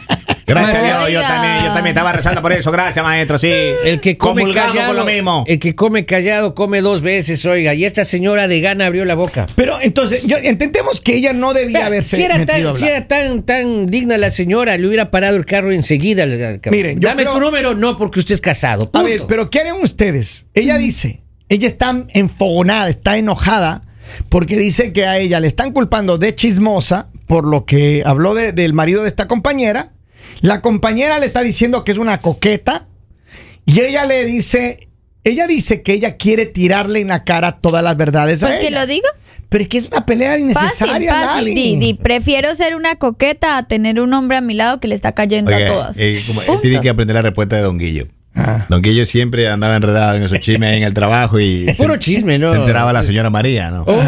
Gracias 0.49 0.83
a 0.83 1.07
Dios, 1.07 1.13
yo 1.13 1.21
también, 1.21 1.57
yo 1.65 1.73
también 1.73 1.89
estaba 1.89 2.13
rezando 2.13 2.43
por 2.43 2.53
eso. 2.53 2.71
Gracias, 2.73 3.05
maestro, 3.05 3.39
sí. 3.39 3.51
El 3.85 4.01
que 4.01 4.17
come 4.17 4.53
callado, 4.53 4.95
lo 4.95 5.05
mismo. 5.05 5.45
el 5.47 5.59
que 5.59 5.75
come 5.75 6.07
callado 6.07 6.55
come 6.55 6.81
dos 6.81 7.03
veces, 7.03 7.45
oiga. 7.47 7.75
Y 7.75 7.85
esta 7.85 8.05
señora 8.05 8.49
de 8.49 8.61
gana 8.61 8.87
abrió 8.87 9.05
la 9.05 9.15
boca. 9.15 9.47
Pero 9.55 9.79
entonces, 9.81 10.23
yo, 10.27 10.37
entendemos 10.39 11.01
que 11.01 11.15
ella 11.17 11.33
no 11.33 11.53
debía 11.55 11.87
haberse 11.87 12.17
si 12.17 12.23
era, 12.23 12.39
metido 12.39 12.71
a 12.71 12.73
tan, 12.73 12.81
si 12.81 12.87
era 12.89 13.07
tan, 13.07 13.43
tan 13.43 13.87
digna 13.87 14.17
la 14.19 14.31
señora, 14.31 14.77
le 14.79 14.87
hubiera 14.87 15.11
parado 15.11 15.37
el 15.37 15.45
carro 15.47 15.71
enseguida. 15.73 16.25
Miren, 16.71 17.01
yo 17.01 17.09
Dame 17.09 17.23
creo- 17.23 17.35
tu 17.35 17.41
número, 17.41 17.75
no, 17.75 17.97
porque 17.97 18.19
usted 18.21 18.35
es 18.35 18.41
casado. 18.41 18.91
A 18.93 19.03
ver, 19.03 19.25
pero 19.29 19.51
¿qué 19.51 19.61
harían 19.61 19.77
ustedes? 19.83 20.47
Ella 20.55 20.79
dice, 20.79 21.23
ella 21.49 21.67
está 21.67 21.95
enfogonada, 22.15 22.89
está 22.89 23.17
enojada, 23.19 23.83
porque 24.29 24.57
dice 24.57 24.93
que 24.93 25.07
a 25.07 25.19
ella 25.19 25.41
le 25.41 25.47
están 25.47 25.73
culpando 25.73 26.17
de 26.19 26.35
chismosa 26.35 27.09
por 27.27 27.47
lo 27.47 27.65
que 27.67 28.03
habló 28.07 28.35
de- 28.35 28.53
del 28.53 28.73
marido 28.73 29.03
de 29.03 29.09
esta 29.09 29.27
compañera. 29.29 29.91
La 30.41 30.61
compañera 30.61 31.19
le 31.19 31.27
está 31.27 31.43
diciendo 31.43 31.85
que 31.85 31.93
es 31.93 31.99
una 31.99 32.19
coqueta 32.19 32.87
y 33.67 33.81
ella 33.81 34.07
le 34.07 34.25
dice, 34.25 34.89
ella 35.25 35.47
dice 35.47 35.83
que 35.83 35.93
ella 35.95 36.17
quiere 36.17 36.47
tirarle 36.47 37.01
en 37.01 37.09
la 37.09 37.25
cara 37.25 37.59
todas 37.61 37.83
las 37.83 37.97
verdades 37.97 38.43
a 38.43 38.47
Pues 38.49 38.59
que 38.61 38.69
ella. 38.69 38.81
lo 38.81 38.87
diga. 38.87 39.09
Pero 39.49 39.63
es 39.63 39.69
que 39.69 39.79
es 39.79 39.87
una 39.91 40.05
pelea 40.05 40.39
innecesaria, 40.39 41.11
fácil. 41.27 41.55
Di, 41.55 41.77
di, 41.77 41.95
prefiero 41.95 42.55
ser 42.55 42.77
una 42.77 42.97
coqueta 42.97 43.57
a 43.57 43.67
tener 43.67 43.99
un 43.99 44.13
hombre 44.13 44.37
a 44.37 44.41
mi 44.43 44.53
lado 44.53 44.79
que 44.79 44.89
le 44.89 44.95
está 44.95 45.13
cayendo 45.13 45.51
Oiga, 45.51 45.67
a 45.67 45.73
todas. 45.73 45.97
eh, 45.99 46.19
como- 46.27 46.43
eh, 46.43 46.59
tiene 46.61 46.81
que 46.83 46.91
aprender 46.91 47.15
la 47.17 47.23
respuesta 47.23 47.57
de 47.57 47.63
Don 47.63 47.79
Guillo. 47.79 48.07
Ah. 48.35 48.67
Don 48.69 48.83
siempre 49.07 49.49
andaba 49.49 49.75
enredado 49.77 50.17
en 50.17 50.23
esos 50.23 50.39
chismes 50.41 50.77
en 50.77 50.85
el 50.85 50.95
trabajo 50.95 51.41
y 51.41 51.67
Puro 51.77 51.95
se- 51.95 52.01
chisme, 52.01 52.39
¿no? 52.39 52.53
Se 52.53 52.59
enteraba 52.61 52.93
la 52.93 53.03
señora 53.03 53.31
María, 53.31 53.71
¿no? 53.71 53.83
Oh, 53.87 54.03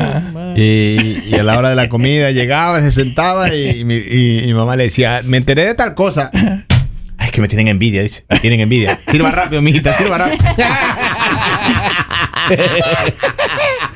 y, 0.56 1.18
y 1.26 1.34
a 1.34 1.42
la 1.42 1.58
hora 1.58 1.70
de 1.70 1.76
la 1.76 1.88
comida 1.88 2.30
llegaba, 2.30 2.80
se 2.80 2.92
sentaba 2.92 3.52
y, 3.54 3.84
mi, 3.84 3.96
y 3.96 4.42
mi 4.46 4.54
mamá 4.54 4.76
le 4.76 4.84
decía, 4.84 5.20
me 5.24 5.36
enteré 5.36 5.66
de 5.66 5.74
tal 5.74 5.94
cosa. 5.94 6.30
Ay, 6.32 7.26
es 7.26 7.32
que 7.32 7.40
me 7.40 7.48
tienen 7.48 7.68
envidia, 7.68 8.02
dice. 8.02 8.24
Me 8.30 8.38
tienen 8.38 8.60
envidia. 8.60 8.96
Sirva 8.96 9.30
rápido, 9.30 9.60
mijita, 9.62 9.92
sirva 9.96 10.16
rápido. 10.18 10.44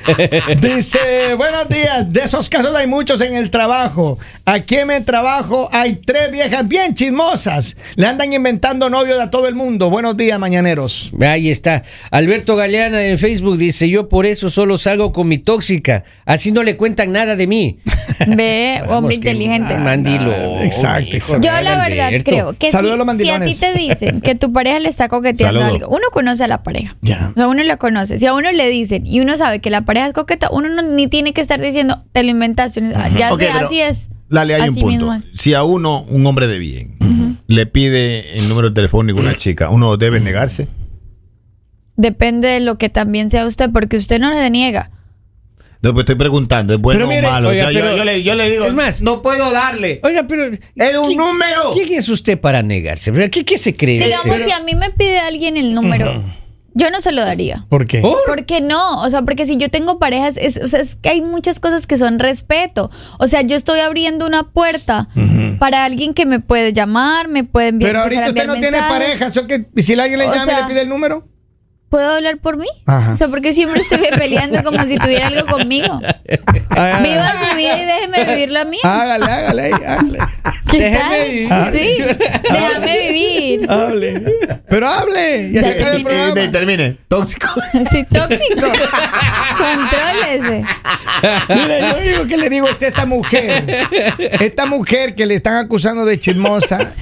Dice, 0.60 1.34
buenos 1.36 1.68
días. 1.68 2.12
De 2.12 2.20
esos 2.20 2.48
casos 2.48 2.74
hay 2.76 2.86
muchos 2.86 3.20
en 3.20 3.36
el 3.36 3.50
trabajo. 3.50 4.18
Aquí 4.44 4.76
en 4.76 4.88
mi 4.88 5.00
trabajo 5.00 5.68
hay 5.72 5.96
tres 6.04 6.30
viejas 6.30 6.66
bien 6.68 6.94
chismosas. 6.94 7.76
Le 7.96 8.06
andan 8.06 8.32
inventando 8.32 8.90
novios 8.90 9.20
a 9.20 9.30
todo 9.30 9.48
el 9.48 9.54
mundo. 9.54 9.88
Buenos 9.88 10.16
días, 10.16 10.38
mañaneros. 10.38 11.10
Ahí 11.20 11.50
está. 11.50 11.82
Alberto 12.10 12.56
Galeana 12.56 13.02
en 13.02 13.18
Facebook 13.18 13.56
dice, 13.56 13.88
yo 13.88 14.08
por 14.08 14.26
eso 14.26 14.50
solo 14.50 14.76
salgo 14.76 15.12
con 15.12 15.28
mi 15.28 15.38
tóxica. 15.38 16.04
Así 16.26 16.52
no 16.52 16.62
le 16.62 16.76
cuentan 16.76 17.12
nada 17.12 17.34
de 17.36 17.46
mí. 17.46 17.78
Ve, 18.26 18.82
hombre 18.88 19.14
inteligente. 19.14 19.76
Mandilo. 19.78 20.60
Exacto, 20.60 21.16
hijo, 21.16 21.16
exacto. 21.16 21.46
Yo 21.46 21.60
la 21.62 21.78
verdad 21.78 22.08
Alberto. 22.08 22.30
creo 22.30 22.52
que 22.58 22.66
si, 22.66 22.72
Saludos 22.72 23.00
a 23.00 23.04
los 23.04 23.16
si 23.18 23.30
a 23.30 23.40
ti 23.40 23.54
te 23.54 23.72
dicen 23.72 24.20
que 24.20 24.34
tu 24.34 24.52
pareja 24.52 24.78
le 24.78 24.88
está 24.88 25.08
coqueteando 25.08 25.64
algo, 25.64 25.88
uno 25.88 26.08
conoce 26.12 26.44
a 26.44 26.48
la 26.48 26.62
pareja. 26.62 26.96
Ya. 27.00 27.30
O 27.30 27.34
sea, 27.34 27.48
uno 27.48 27.62
lo 27.62 27.78
conoce. 27.78 28.18
Si 28.18 28.26
a 28.26 28.34
uno 28.34 28.50
le 28.52 28.68
dicen 28.68 29.06
y 29.06 29.20
uno 29.20 29.36
sabe 29.36 29.60
que 29.60 29.70
la 29.70 29.80
pareja 29.82 29.93
es 30.00 30.12
coqueta, 30.12 30.48
uno 30.52 30.68
no, 30.68 30.82
ni 30.82 31.06
tiene 31.08 31.32
que 31.32 31.40
estar 31.40 31.60
diciendo, 31.60 32.02
te 32.12 32.22
lo 32.22 32.30
inventaste. 32.30 32.80
Ya 33.16 33.32
Ok, 33.32 33.40
sé, 33.40 33.46
pero, 33.52 33.66
así 33.66 33.80
es. 33.80 34.10
Lale, 34.28 34.54
hay 34.54 34.62
un 34.62 34.68
Así 34.70 34.80
punto. 34.80 35.10
mismo. 35.12 35.30
Si 35.34 35.54
a 35.54 35.62
uno, 35.64 36.02
un 36.08 36.26
hombre 36.26 36.46
de 36.46 36.58
bien, 36.58 37.38
le 37.46 37.66
pide 37.66 38.38
el 38.38 38.48
número 38.48 38.72
telefónico 38.72 39.18
a 39.18 39.22
una 39.22 39.36
chica, 39.36 39.68
¿uno 39.70 39.96
debe 39.96 40.18
negarse? 40.20 40.66
Depende 41.96 42.48
de 42.48 42.60
lo 42.60 42.76
que 42.78 42.88
también 42.88 43.30
sea 43.30 43.46
usted, 43.46 43.70
porque 43.72 43.96
usted 43.96 44.18
no 44.18 44.30
le 44.34 44.50
niega. 44.50 44.90
No, 45.82 45.92
pues 45.92 46.04
estoy 46.04 46.14
preguntando, 46.16 46.74
¿es 46.74 46.80
bueno 46.80 47.00
Pero 47.00 47.08
mire, 47.08 47.26
o 47.26 47.30
malo? 47.30 47.50
oiga, 47.50 47.70
yo, 47.70 47.80
pero- 47.80 47.96
yo 47.98 48.04
le, 48.04 48.22
yo 48.22 48.34
le 48.34 48.50
digo, 48.50 48.64
es 48.64 48.72
más- 48.74 49.02
no 49.02 49.20
puedo 49.20 49.52
darle. 49.52 50.00
Oiga, 50.02 50.24
pero. 50.26 50.44
Es 50.46 50.58
un 50.96 51.06
¿quién- 51.08 51.18
número. 51.18 51.70
¿Quién 51.74 51.92
es 51.92 52.08
usted 52.08 52.40
para 52.40 52.62
negarse? 52.62 53.12
¿Qué, 53.30 53.44
qué 53.44 53.58
se 53.58 53.76
cree? 53.76 54.02
Digamos, 54.02 54.24
usted? 54.26 54.46
si 54.46 54.50
a 54.50 54.60
mí 54.60 54.74
me 54.74 54.90
pide 54.90 55.18
alguien 55.18 55.58
el 55.58 55.74
número, 55.74 56.24
yo 56.74 56.90
no 56.90 57.00
se 57.00 57.12
lo 57.12 57.22
daría. 57.24 57.66
¿Por 57.68 57.86
qué? 57.86 58.00
¿Por? 58.00 58.18
Porque 58.26 58.60
no, 58.60 59.02
o 59.02 59.10
sea, 59.10 59.22
porque 59.22 59.46
si 59.46 59.56
yo 59.56 59.70
tengo 59.70 59.98
parejas, 59.98 60.36
es, 60.36 60.58
o 60.58 60.68
sea, 60.68 60.80
es 60.80 60.96
que 60.96 61.08
hay 61.08 61.20
muchas 61.20 61.60
cosas 61.60 61.86
que 61.86 61.96
son 61.96 62.18
respeto. 62.18 62.90
O 63.18 63.28
sea, 63.28 63.42
yo 63.42 63.56
estoy 63.56 63.80
abriendo 63.80 64.26
una 64.26 64.42
puerta 64.44 65.08
para 65.58 65.84
alguien 65.84 66.14
que 66.14 66.26
me 66.26 66.40
puede 66.40 66.72
llamar, 66.72 67.28
me 67.28 67.44
puede 67.44 67.68
enviar. 67.68 67.90
Pero 67.90 68.00
a 68.00 68.02
ahorita 68.02 68.28
usted 68.28 68.46
no 68.46 68.54
tiene 68.54 68.78
pareja, 68.78 69.30
¿so 69.30 69.46
que 69.46 69.66
y 69.74 69.82
si 69.82 69.94
alguien 69.94 70.18
le 70.18 70.26
O 70.26 70.34
llama 70.34 70.52
y 70.52 70.62
le 70.62 70.68
pide 70.68 70.82
el 70.82 70.88
número? 70.88 71.22
¿Puedo 71.94 72.10
hablar 72.10 72.38
por 72.38 72.56
mí? 72.56 72.66
Ajá. 72.86 73.12
O 73.12 73.16
sea, 73.16 73.28
porque 73.28 73.52
siempre 73.52 73.80
estoy 73.80 74.00
peleando 74.18 74.64
como 74.64 74.82
si 74.84 74.98
tuviera 74.98 75.28
algo 75.28 75.46
conmigo. 75.46 76.00
Viva 76.00 77.34
su 77.38 77.56
vida 77.56 77.80
y 77.80 77.84
déjeme 77.84 78.24
vivir 78.34 78.50
la 78.50 78.64
mía. 78.64 78.80
Hágale, 78.82 79.24
hágale, 79.24 79.72
hágale. 79.74 80.18
¿Qué 80.72 80.78
Déjeme 80.80 81.48
tal? 81.48 81.70
vivir. 81.70 81.96
Sí, 81.96 82.04
déjame 82.50 83.12
vivir. 83.12 83.70
Hable. 83.70 84.24
Pero 84.68 84.88
hable. 84.88 85.52
Ya 85.52 85.60
se 85.60 85.68
acaba 85.68 85.94
el 85.94 86.02
programa. 86.02 86.40
y 86.40 86.48
termine. 86.48 86.98
Tóxico. 87.06 87.46
Sí, 87.92 88.04
tóxico. 88.12 88.66
Contrólese. 89.56 90.64
Mire, 91.48 91.80
yo 91.80 92.00
digo 92.00 92.26
que 92.26 92.36
le 92.38 92.48
digo 92.50 92.66
a 92.66 92.72
usted, 92.72 92.88
esta 92.88 93.06
mujer, 93.06 93.64
esta 94.40 94.66
mujer 94.66 95.14
que 95.14 95.26
le 95.26 95.36
están 95.36 95.58
acusando 95.58 96.04
de 96.04 96.18
chismosa, 96.18 96.92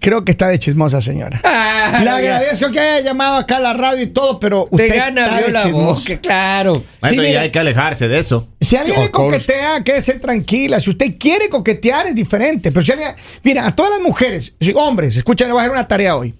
creo 0.00 0.24
que 0.24 0.32
está 0.32 0.48
de 0.48 0.58
chismosa, 0.58 1.00
señora. 1.00 1.40
Ah, 1.44 2.00
Le 2.02 2.10
agradezco 2.10 2.70
que 2.72 2.80
haya 2.80 3.00
llamado 3.04 3.36
acá 3.36 3.58
a 3.58 3.60
la 3.60 3.72
radio 3.74 4.02
y 4.02 4.06
todo, 4.08 4.40
pero 4.40 4.66
Te 4.70 4.74
usted 4.76 4.96
gana, 4.96 5.22
está 5.22 5.32
abrió 5.34 5.46
de 5.46 5.52
la 5.52 5.62
chismosa. 5.62 6.08
boca, 6.10 6.20
claro. 6.20 6.84
Maestro, 7.02 7.22
mire. 7.22 7.34
ya 7.34 7.40
hay 7.42 7.50
que 7.50 7.58
alejarse 7.58 8.08
de 8.08 8.18
eso. 8.18 8.48
Si 8.60 8.76
alguien 8.76 8.98
le 9.00 9.10
coquetea, 9.10 9.84
quédese 9.84 10.14
tranquila. 10.14 10.80
Si 10.80 10.90
usted 10.90 11.14
quiere 11.18 11.48
coquetear, 11.48 12.06
es 12.08 12.14
diferente. 12.14 12.72
Pero 12.72 12.84
si 12.84 12.92
alguien, 12.92 13.10
mira, 13.42 13.66
a 13.66 13.76
todas 13.76 13.92
las 13.92 14.00
mujeres, 14.00 14.54
si- 14.60 14.72
hombres, 14.74 15.16
escuchen, 15.16 15.46
le 15.48 15.52
voy 15.52 15.60
a 15.60 15.62
hacer 15.64 15.72
una 15.72 15.86
tarea 15.88 16.16
hoy. 16.16 16.34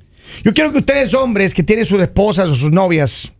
Yo 0.44 0.54
quiero 0.54 0.72
que 0.72 0.78
ustedes, 0.78 1.12
hombres, 1.14 1.52
que 1.54 1.62
tienen 1.62 1.84
sus 1.84 2.00
esposas 2.00 2.48
o 2.50 2.54
sus 2.54 2.70
novias, 2.70 3.32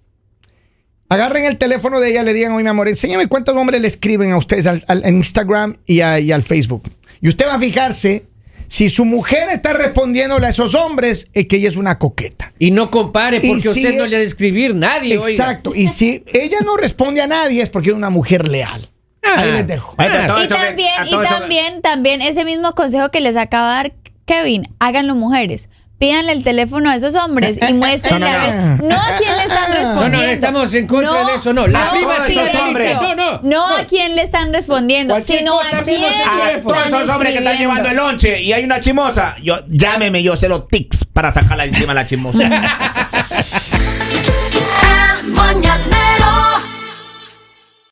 agarren 1.09 1.45
el 1.45 1.57
teléfono 1.59 2.01
de 2.01 2.11
ella 2.11 2.23
y 2.23 2.25
le 2.25 2.33
digan, 2.33 2.53
oye, 2.53 2.63
mi 2.65 2.71
amor, 2.71 2.89
enséñame 2.89 3.27
cuántos 3.27 3.55
hombres 3.57 3.81
le 3.81 3.89
escriben 3.89 4.33
a 4.33 4.37
ustedes 4.39 4.67
al, 4.67 4.85
al- 4.89 5.05
en 5.05 5.17
Instagram 5.17 5.77
y, 5.87 6.01
a- 6.01 6.21
y 6.21 6.33
al 6.33 6.43
Facebook. 6.43 6.91
Y 7.21 7.29
usted 7.29 7.47
va 7.47 7.55
a 7.55 7.59
fijarse 7.61 8.27
si 8.71 8.89
su 8.89 9.05
mujer 9.05 9.49
está 9.51 9.73
respondiéndole 9.73 10.47
a 10.47 10.51
esos 10.51 10.77
hombres, 10.77 11.27
es 11.33 11.47
que 11.47 11.57
ella 11.57 11.69
es 11.69 11.77
una 11.77 11.99
coqueta. 11.99 12.53
Y 12.57 12.71
no 12.71 12.89
compare, 12.91 13.41
porque 13.41 13.61
si 13.61 13.69
usted 13.69 13.99
no 13.99 14.05
es- 14.05 14.11
le 14.11 14.17
ha 14.17 14.19
de 14.21 14.25
escribir 14.25 14.77
nadie, 14.77 15.19
oiga. 15.19 15.29
Exacto. 15.31 15.75
Y 15.75 15.89
si 15.89 16.23
ella 16.33 16.59
no 16.65 16.77
responde 16.77 17.21
a 17.21 17.27
nadie, 17.27 17.63
es 17.63 17.69
porque 17.69 17.91
es 17.91 17.97
una 17.97 18.11
mujer 18.11 18.47
leal. 18.47 18.89
Ahí 19.23 19.51
les 19.53 19.67
dejo. 19.67 19.95
Y 19.99 20.49
también, 20.49 20.89
y 21.07 21.11
también, 21.11 21.83
también 21.83 22.23
ese 22.23 22.45
mismo 22.45 22.73
consejo 22.73 23.11
que 23.11 23.21
les 23.21 23.37
acaba 23.37 23.69
de 23.71 23.75
dar 23.75 23.93
Kevin, 24.25 24.63
háganlo 24.79 25.17
mujeres 25.17 25.69
pídanle 26.01 26.33
el 26.33 26.43
teléfono 26.43 26.89
a 26.89 26.97
esos 26.97 27.15
hombres 27.15 27.59
y 27.69 27.73
muéstrenle 27.75 28.27
no, 28.27 28.35
a 28.35 28.47
ver. 28.47 28.83
No 28.83 28.97
a 28.97 29.19
quién 29.19 29.37
le 29.37 29.43
están 29.43 29.73
respondiendo. 29.73 30.17
No, 30.17 30.25
no, 30.25 30.33
estamos 30.33 30.75
en 30.75 30.87
contra 30.87 31.25
de 31.27 31.35
eso, 31.35 31.53
no. 31.53 31.67
La 31.67 31.93
prima 31.93 32.15
sí, 32.27 32.33
esos 32.33 32.55
hombres. 32.55 32.95
No, 32.95 33.15
no, 33.15 33.41
no. 33.43 33.77
a 33.77 33.85
quién 33.85 34.17
le 34.17 34.23
están 34.23 34.51
respondiendo, 34.51 35.21
sino 35.21 35.53
cosa, 35.53 35.77
a 35.77 35.81
ah, 35.81 36.51
todos 36.63 36.87
esos 36.87 37.09
hombres 37.11 37.33
que 37.33 37.39
están 37.39 37.59
llevando 37.59 37.91
el 37.91 37.97
lonche 37.97 38.41
y 38.41 38.53
hay 38.55 38.65
una 38.65 38.81
chimosa. 38.81 39.37
Yo, 39.43 39.59
llámeme, 39.69 40.23
yo 40.23 40.37
se 40.37 40.49
los 40.49 40.67
tics 40.69 41.05
para 41.05 41.35
sacarla 41.35 41.67
encima 41.67 41.93
a 41.93 41.97
la 41.97 42.07
chimosa. 42.07 42.39
Ah, 44.83 45.17